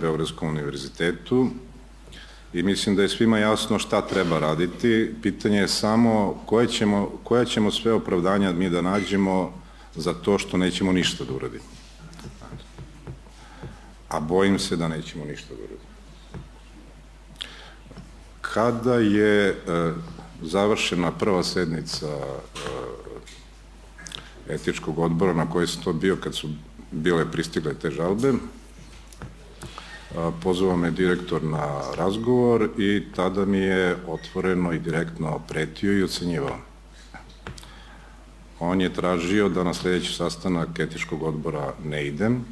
Beogradskom 0.00 0.48
univerzitetu 0.48 1.50
i 2.52 2.62
mislim 2.62 2.96
da 2.96 3.02
je 3.02 3.08
svima 3.08 3.38
jasno 3.38 3.78
šta 3.78 4.00
treba 4.00 4.38
raditi. 4.38 5.14
Pitanje 5.22 5.58
je 5.58 5.68
samo 5.68 6.42
koje 6.46 6.66
ćemo, 6.66 7.10
koja 7.24 7.44
ćemo 7.44 7.70
sve 7.70 7.92
opravdanja 7.92 8.52
mi 8.52 8.70
da 8.70 8.82
nađemo 8.82 9.52
za 9.94 10.14
to 10.14 10.38
što 10.38 10.56
nećemo 10.56 10.92
ništa 10.92 11.24
da 11.24 11.34
uradimo. 11.34 11.64
A 14.08 14.20
bojim 14.20 14.58
se 14.58 14.76
da 14.76 14.88
nećemo 14.88 15.24
ništa 15.24 15.48
da 15.48 15.54
uradimo. 15.54 15.90
Kada 18.40 18.94
je 18.94 19.48
e, 19.48 19.54
završena 20.42 21.12
prva 21.12 21.42
sednica 21.42 22.06
e, 22.06 22.10
etičkog 24.54 24.98
odbora 24.98 25.34
na 25.34 25.50
kojoj 25.50 25.66
sam 25.66 25.82
to 25.82 25.92
bio 25.92 26.16
kad 26.16 26.34
su 26.34 26.48
bile 26.90 27.30
pristigle 27.30 27.74
te 27.74 27.90
žalbe, 27.90 28.32
pozvao 30.42 30.76
me 30.76 30.90
direktor 30.90 31.42
na 31.42 31.80
razgovor 31.96 32.68
i 32.78 33.02
tada 33.16 33.44
mi 33.44 33.58
je 33.58 33.96
otvoreno 34.06 34.72
i 34.72 34.78
direktno 34.78 35.40
pretio 35.48 35.98
i 35.98 36.02
ocenjivao. 36.02 36.58
On 38.60 38.80
je 38.80 38.94
tražio 38.94 39.48
da 39.48 39.64
na 39.64 39.74
sledeći 39.74 40.12
sastanak 40.12 40.78
etičkog 40.78 41.22
odbora 41.22 41.74
ne 41.84 42.06
idem, 42.06 42.44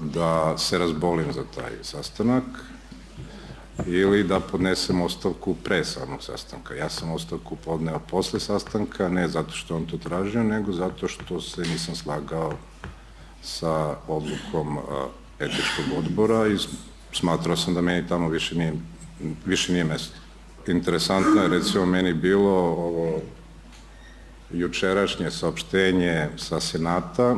da 0.00 0.58
se 0.58 0.78
razbolim 0.78 1.32
za 1.32 1.44
taj 1.54 1.72
sastanak, 1.82 2.44
ili 3.86 4.24
da 4.24 4.40
podnesem 4.40 5.00
ostavku 5.02 5.54
pre 5.64 5.84
samog 5.84 6.22
sastanka. 6.22 6.74
Ja 6.74 6.88
sam 6.88 7.12
ostavku 7.12 7.56
podneo 7.56 7.98
posle 8.10 8.40
sastanka, 8.40 9.08
ne 9.08 9.28
zato 9.28 9.52
što 9.52 9.76
on 9.76 9.86
to 9.86 9.98
tražio, 9.98 10.42
nego 10.42 10.72
zato 10.72 11.08
što 11.08 11.40
se 11.40 11.62
nisam 11.62 11.94
slagao 11.94 12.52
sa 13.42 13.96
odlukom 14.08 14.78
etičkog 15.38 15.98
odbora 15.98 16.48
i 16.48 16.56
smatrao 17.12 17.56
sam 17.56 17.74
da 17.74 17.80
meni 17.80 18.08
tamo 18.08 18.28
više 18.28 18.54
nije, 18.54 18.72
više 19.46 19.72
nije 19.72 19.84
mesto. 19.84 20.16
Interesantno 20.66 21.42
je 21.42 21.48
recimo 21.48 21.86
meni 21.86 22.14
bilo 22.14 22.52
ovo 22.60 23.20
jučerašnje 24.52 25.30
saopštenje 25.30 26.28
sa 26.36 26.60
Senata, 26.60 27.36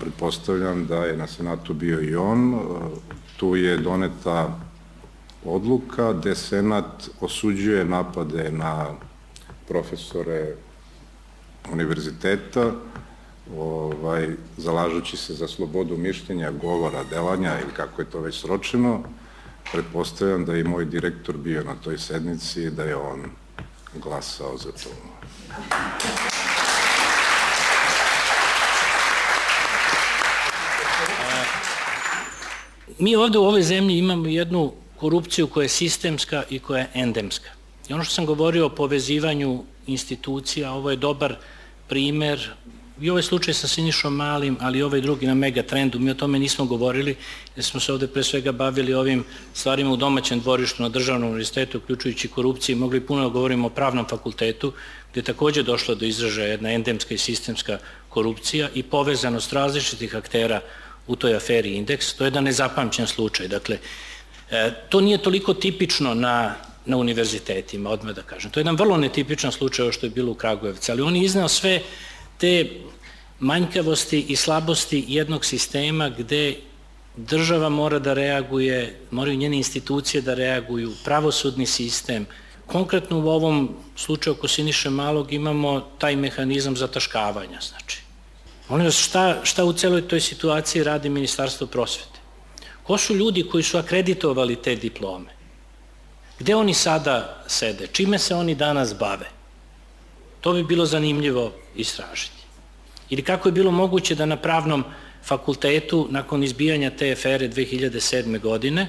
pretpostavljam 0.00 0.86
da 0.86 1.04
je 1.04 1.16
na 1.16 1.26
Senatu 1.26 1.74
bio 1.74 2.00
i 2.00 2.16
on, 2.16 2.60
tu 3.36 3.56
je 3.56 3.76
doneta 3.76 4.58
odluka 5.44 6.12
gde 6.12 6.34
Senat 6.34 7.08
osuđuje 7.20 7.84
napade 7.84 8.50
na 8.50 8.86
profesore 9.68 10.54
univerziteta, 11.72 12.72
ovaj, 13.56 14.28
zalažući 14.56 15.16
se 15.16 15.34
za 15.34 15.48
slobodu 15.48 15.96
mišljenja, 15.96 16.50
govora, 16.50 17.04
delanja 17.10 17.60
ili 17.60 17.72
kako 17.76 18.02
je 18.02 18.10
to 18.10 18.20
već 18.20 18.40
sročeno, 18.40 19.02
pretpostavljam 19.72 20.44
da 20.44 20.54
je 20.54 20.64
moj 20.64 20.84
direktor 20.84 21.36
bio 21.36 21.64
na 21.64 21.74
toj 21.74 21.98
sednici 21.98 22.62
i 22.62 22.70
da 22.70 22.84
je 22.84 22.96
on 22.96 23.22
glasao 23.94 24.56
za 24.56 24.72
to. 24.72 24.90
Mi 32.98 33.16
ovde 33.16 33.38
u 33.38 33.44
ovoj 33.44 33.62
zemlji 33.62 33.98
imamo 33.98 34.26
jednu 34.26 34.72
korupciju 35.02 35.46
koja 35.46 35.64
je 35.64 35.68
sistemska 35.68 36.44
i 36.50 36.58
koja 36.58 36.80
je 36.80 36.90
endemska. 36.94 37.50
I 37.88 37.92
ono 37.92 38.04
što 38.04 38.14
sam 38.14 38.26
govorio 38.26 38.66
o 38.66 38.74
povezivanju 38.74 39.64
institucija, 39.86 40.72
ovo 40.72 40.90
je 40.90 40.96
dobar 40.96 41.34
primer, 41.88 42.50
i 43.00 43.10
ovaj 43.10 43.22
slučaj 43.22 43.54
sa 43.54 43.68
Sinišom 43.68 44.14
Malim, 44.14 44.56
ali 44.60 44.78
i 44.78 44.82
ovaj 44.82 45.00
drugi 45.00 45.26
na 45.26 45.34
megatrendu, 45.34 45.98
mi 45.98 46.10
o 46.10 46.14
tome 46.14 46.38
nismo 46.38 46.64
govorili, 46.64 47.16
jer 47.56 47.64
smo 47.64 47.80
se 47.80 47.92
ovde 47.92 48.06
pre 48.06 48.22
svega 48.22 48.52
bavili 48.52 48.94
ovim 48.94 49.24
stvarima 49.54 49.90
u 49.90 49.96
domaćem 49.96 50.40
dvorištu 50.40 50.82
na 50.82 50.88
državnom 50.88 51.30
univerzitetu, 51.30 51.78
uključujući 51.78 52.28
korupciji, 52.28 52.76
mogli 52.76 53.00
puno 53.00 53.22
da 53.22 53.34
govorimo 53.34 53.66
o 53.66 53.74
pravnom 53.74 54.06
fakultetu, 54.06 54.72
gde 55.10 55.20
je 55.20 55.24
takođe 55.32 55.62
došlo 55.62 55.94
do 55.94 56.06
izražaja 56.06 56.54
jedna 56.54 56.72
endemska 56.72 57.14
i 57.14 57.18
sistemska 57.18 57.78
korupcija 58.08 58.68
i 58.74 58.82
povezanost 58.82 59.52
različitih 59.52 60.14
aktera 60.16 60.60
u 61.06 61.16
toj 61.16 61.36
aferi 61.36 61.74
Indeks. 61.74 62.14
To 62.14 62.24
je 62.24 62.30
jedan 62.30 62.44
nezapamćen 62.44 63.06
slučaj. 63.06 63.48
Dakle, 63.48 63.78
E, 64.52 64.70
to 64.88 65.00
nije 65.00 65.18
toliko 65.18 65.54
tipično 65.54 66.14
na, 66.14 66.54
na 66.86 66.96
univerzitetima, 66.96 67.90
odmah 67.90 68.14
da 68.14 68.22
kažem. 68.22 68.50
To 68.50 68.60
je 68.60 68.62
jedan 68.62 68.76
vrlo 68.76 68.96
netipičan 68.96 69.52
slučaj 69.52 69.92
što 69.92 70.06
je 70.06 70.10
bilo 70.10 70.32
u 70.32 70.34
Kragujevcu, 70.34 70.92
ali 70.92 71.02
on 71.02 71.16
je 71.16 71.22
iznao 71.22 71.48
sve 71.48 71.80
te 72.38 72.70
manjkavosti 73.40 74.20
i 74.28 74.36
slabosti 74.36 75.04
jednog 75.08 75.44
sistema 75.44 76.08
gde 76.08 76.56
država 77.16 77.68
mora 77.68 77.98
da 77.98 78.14
reaguje, 78.14 78.98
moraju 79.10 79.36
njene 79.36 79.56
institucije 79.56 80.20
da 80.22 80.34
reaguju, 80.34 80.92
pravosudni 81.04 81.66
sistem. 81.66 82.26
Konkretno 82.66 83.18
u 83.18 83.28
ovom 83.28 83.74
slučaju 83.96 84.34
oko 84.34 84.48
Siniše 84.48 84.90
Malog 84.90 85.32
imamo 85.32 85.80
taj 85.98 86.16
mehanizam 86.16 86.76
zataškavanja, 86.76 87.60
znači. 87.60 88.02
Molim 88.68 88.86
vas, 88.86 88.96
šta, 88.96 89.40
šta 89.42 89.64
u 89.64 89.72
celoj 89.72 90.08
toj 90.08 90.20
situaciji 90.20 90.84
radi 90.84 91.08
Ministarstvo 91.08 91.66
prosvete? 91.66 92.11
Ko 92.82 92.98
su 92.98 93.14
ljudi 93.14 93.48
koji 93.50 93.62
su 93.62 93.78
akreditovali 93.78 94.56
te 94.56 94.74
diplome? 94.74 95.30
Gde 96.38 96.54
oni 96.54 96.74
sada 96.74 97.44
sede? 97.46 97.86
Čime 97.86 98.18
se 98.18 98.34
oni 98.34 98.54
danas 98.54 98.94
bave? 98.98 99.28
To 100.40 100.52
bi 100.52 100.64
bilo 100.64 100.86
zanimljivo 100.86 101.52
istražiti. 101.76 102.42
Ili 103.10 103.22
kako 103.22 103.48
je 103.48 103.52
bilo 103.52 103.70
moguće 103.70 104.14
da 104.14 104.26
na 104.26 104.36
pravnom 104.36 104.84
fakultetu, 105.24 106.06
nakon 106.10 106.42
izbijanja 106.42 106.90
te 106.90 107.12
afere 107.12 107.48
2007. 107.48 108.40
godine, 108.40 108.88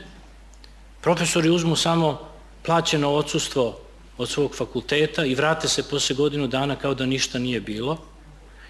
profesori 1.02 1.50
uzmu 1.50 1.76
samo 1.76 2.20
plaćeno 2.66 3.10
odsustvo 3.10 3.80
od 4.18 4.30
svog 4.30 4.56
fakulteta 4.56 5.26
i 5.26 5.36
vrate 5.36 5.68
se 5.68 5.84
posle 5.90 6.16
godinu 6.16 6.48
dana 6.48 6.76
kao 6.76 6.94
da 6.94 7.06
ništa 7.06 7.40
nije 7.40 7.62
bilo 7.62 7.98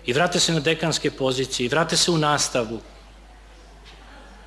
i 0.05 0.13
vrate 0.13 0.39
se 0.39 0.53
na 0.53 0.59
dekanske 0.59 1.11
pozicije 1.11 1.65
i 1.65 1.69
vrate 1.69 1.97
se 1.97 2.11
u 2.11 2.17
nastavu 2.17 2.79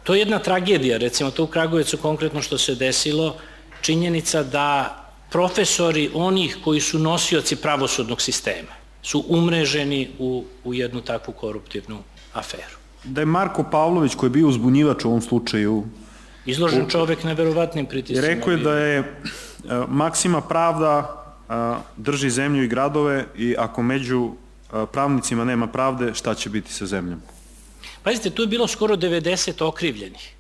To 0.07 0.15
je 0.15 0.21
jedna 0.21 0.39
tragedija, 0.39 0.99
recimo 0.99 1.31
to 1.31 1.45
u 1.45 1.47
Kragovicu 1.47 1.97
konkretno 1.97 2.43
što 2.43 2.59
se 2.59 2.75
desilo, 2.75 3.37
činjenica 3.81 4.43
da 4.43 5.03
profesori 5.31 6.11
onih 6.15 6.59
koji 6.65 6.81
su 6.81 6.99
nosioci 6.99 7.57
pravosudnog 7.57 8.23
sistema, 8.23 8.71
su 9.03 9.25
umreženi 9.29 10.09
u, 10.19 10.45
u 10.65 10.75
jednu 10.75 11.01
takvu 11.01 11.35
koruptivnu 11.35 11.99
aferu. 12.33 12.79
Da 13.05 13.21
je 13.21 13.27
Marko 13.27 13.65
Pavlović, 13.71 14.15
koji 14.15 14.29
je 14.29 14.39
bio 14.39 14.49
uzbunjivač 14.49 15.05
u 15.05 15.09
ovom 15.09 15.23
slučaju, 15.23 15.85
Izložen 16.47 16.87
čovek 16.89 17.25
neverovatnim 17.25 17.87
pritiscima. 17.87 18.27
rekao 18.27 18.53
je 18.53 18.59
da 18.59 18.77
je 18.79 18.99
e, 18.99 19.05
maksima 19.89 20.41
pravda 20.41 21.25
a, 21.49 21.79
drži 21.97 22.31
zemlju 22.31 22.63
i 22.63 22.69
gradove 22.69 23.25
i 23.37 23.55
ako 23.59 23.83
među 23.83 24.31
a, 24.73 24.87
pravnicima 24.87 25.45
nema 25.45 25.67
pravde, 25.67 26.15
šta 26.15 26.35
će 26.35 26.51
biti 26.51 26.73
sa 26.73 26.87
zemljom? 26.87 27.23
Pazite, 28.07 28.31
tu 28.31 28.43
je 28.43 28.47
bilo 28.47 28.69
skoro 28.69 28.97
90 28.97 29.65
okrivljenih. 29.65 30.35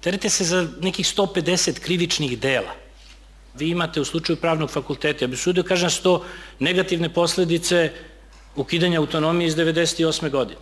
Terete 0.00 0.28
se 0.28 0.44
za 0.44 0.68
nekih 0.80 1.06
150 1.06 1.78
krivičnih 1.78 2.38
dela. 2.38 2.74
Vi 3.54 3.68
imate 3.68 4.00
u 4.00 4.04
slučaju 4.04 4.36
pravnog 4.36 4.70
fakulteta, 4.70 5.24
ja 5.24 5.28
bih 5.28 5.38
sudio 5.38 5.62
kažem 5.62 5.90
100 5.90 6.16
negativne 6.58 7.12
posledice 7.14 7.92
ukidanja 8.56 8.98
autonomije 8.98 9.48
iz 9.48 9.56
98. 9.56 10.30
godine. 10.30 10.58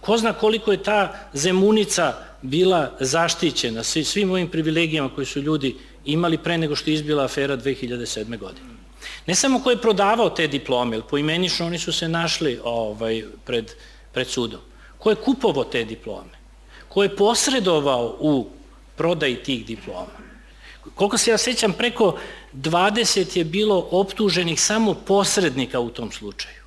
Ko 0.00 0.18
zna 0.18 0.32
koliko 0.32 0.72
je 0.72 0.82
ta 0.82 1.30
zemunica 1.32 2.12
bila 2.42 2.96
zaštićena 3.00 3.82
svim 3.84 4.30
ovim 4.30 4.48
privilegijama 4.48 5.14
koje 5.14 5.26
su 5.26 5.40
ljudi 5.40 5.76
imali 6.04 6.38
pre 6.38 6.58
nego 6.58 6.76
što 6.76 6.90
je 6.90 6.94
izbila 6.94 7.24
afera 7.24 7.56
2007. 7.56 8.38
godine. 8.38 8.66
Ne 9.26 9.34
samo 9.34 9.62
ko 9.62 9.70
je 9.70 9.80
prodavao 9.80 10.30
te 10.30 10.46
diplome, 10.46 10.96
jer 10.96 11.02
poimenično 11.10 11.66
oni 11.66 11.78
su 11.78 11.92
se 11.92 12.08
našli 12.08 12.60
ovaj, 12.64 13.24
pred, 13.46 13.72
pred 14.12 14.28
sudom. 14.28 14.67
Ko 15.08 15.12
je 15.12 15.24
kupovao 15.24 15.64
te 15.64 15.84
diplome? 15.84 16.36
Ko 16.88 17.02
je 17.02 17.16
posredovao 17.16 18.16
u 18.20 18.46
prodaji 18.96 19.36
tih 19.42 19.66
diploma? 19.66 20.18
Koliko 20.94 21.18
se 21.18 21.30
ja 21.30 21.38
sećam, 21.38 21.72
preko 21.72 22.18
20 22.52 23.38
je 23.38 23.44
bilo 23.44 23.88
optuženih 23.90 24.60
samo 24.60 24.94
posrednika 24.94 25.80
u 25.80 25.88
tom 25.90 26.12
slučaju. 26.12 26.60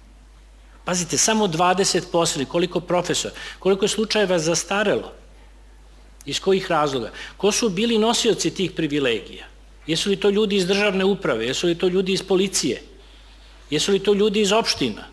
Pazite, 0.86 1.18
samo 1.18 1.48
20 1.48 2.10
posrednika, 2.12 2.52
koliko 2.52 2.80
profesora, 2.80 3.36
koliko 3.60 3.86
je 3.86 3.90
slučajeva 3.90 4.40
zastarelo, 4.40 5.14
iz 6.26 6.40
kojih 6.40 6.72
razloga, 6.72 7.12
ko 7.38 7.52
su 7.52 7.70
bili 7.70 7.98
nosioci 7.98 8.56
tih 8.56 8.72
privilegija, 8.72 9.46
jesu 9.88 10.10
li 10.10 10.18
to 10.18 10.30
ljudi 10.30 10.56
iz 10.56 10.68
državne 10.68 11.06
uprave, 11.06 11.46
jesu 11.46 11.68
li 11.68 11.78
to 11.78 11.88
ljudi 11.88 12.14
iz 12.14 12.24
policije, 12.24 12.82
jesu 13.70 13.92
li 13.92 14.00
to 14.00 14.14
ljudi 14.14 14.42
iz 14.42 14.52
opština, 14.52 15.11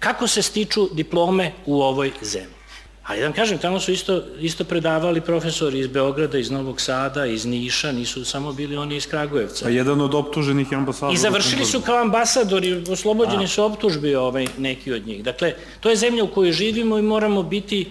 kako 0.00 0.26
se 0.26 0.42
stiču 0.42 0.88
diplome 0.92 1.52
u 1.66 1.82
ovoj 1.82 2.12
zemlji. 2.22 2.60
Ali 3.06 3.20
da 3.20 3.26
vam 3.26 3.32
kažem, 3.32 3.58
tamo 3.58 3.80
su 3.80 3.92
isto, 3.92 4.22
isto 4.40 4.64
predavali 4.64 5.20
profesori 5.20 5.78
iz 5.78 5.86
Beograda, 5.86 6.38
iz 6.38 6.50
Novog 6.50 6.80
Sada, 6.80 7.26
iz 7.26 7.44
Niša, 7.46 7.92
nisu 7.92 8.24
samo 8.24 8.52
bili 8.52 8.76
oni 8.76 8.96
iz 8.96 9.06
Kragujevca. 9.06 9.66
A 9.66 9.70
jedan 9.70 10.00
od 10.00 10.14
optuženih 10.14 10.72
je 10.72 10.76
ambasador. 10.76 11.14
I 11.14 11.18
završili 11.18 11.64
su 11.64 11.80
kao 11.80 11.96
ambasadori, 11.96 12.84
oslobođeni 12.90 13.48
su 13.48 13.64
optužbi 13.64 14.14
ovaj, 14.14 14.46
neki 14.58 14.92
od 14.92 15.06
njih. 15.06 15.24
Dakle, 15.24 15.54
to 15.80 15.90
je 15.90 15.96
zemlja 15.96 16.24
u 16.24 16.28
kojoj 16.28 16.52
živimo 16.52 16.98
i 16.98 17.02
moramo 17.02 17.42
biti 17.42 17.90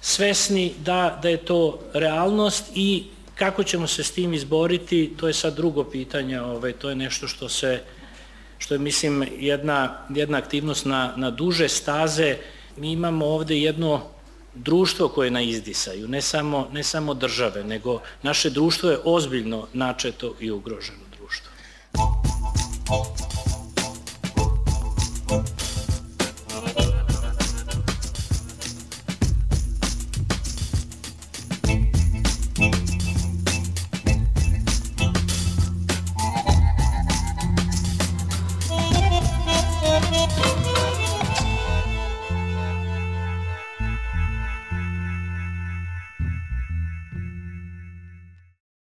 svesni 0.00 0.72
da, 0.84 1.18
da 1.22 1.28
je 1.28 1.36
to 1.36 1.78
realnost 1.94 2.64
i 2.74 3.04
kako 3.34 3.64
ćemo 3.64 3.86
se 3.86 4.04
s 4.04 4.10
tim 4.10 4.34
izboriti, 4.34 5.12
to 5.16 5.28
je 5.28 5.34
sad 5.34 5.56
drugo 5.56 5.84
pitanje, 5.84 6.40
ovaj, 6.40 6.72
to 6.72 6.88
je 6.88 6.96
nešto 6.96 7.28
što 7.28 7.48
se, 7.48 7.80
što 8.58 8.74
je 8.74 8.78
mislim 8.78 9.26
jedna, 9.38 9.98
jedna 10.08 10.38
aktivnost 10.38 10.84
na, 10.84 11.12
na 11.16 11.30
duže 11.30 11.68
staze. 11.68 12.36
Mi 12.76 12.92
imamo 12.92 13.26
ovde 13.26 13.58
jedno 13.58 14.02
društvo 14.54 15.08
koje 15.08 15.30
na 15.30 15.42
izdisaju, 15.42 16.08
ne 16.08 16.22
samo, 16.22 16.68
ne 16.72 16.82
samo 16.82 17.14
države, 17.14 17.64
nego 17.64 18.00
naše 18.22 18.50
društvo 18.50 18.90
je 18.90 18.98
ozbiljno 19.04 19.66
načeto 19.72 20.34
i 20.40 20.50
ugroženo 20.50 20.98
društvo. 21.18 21.50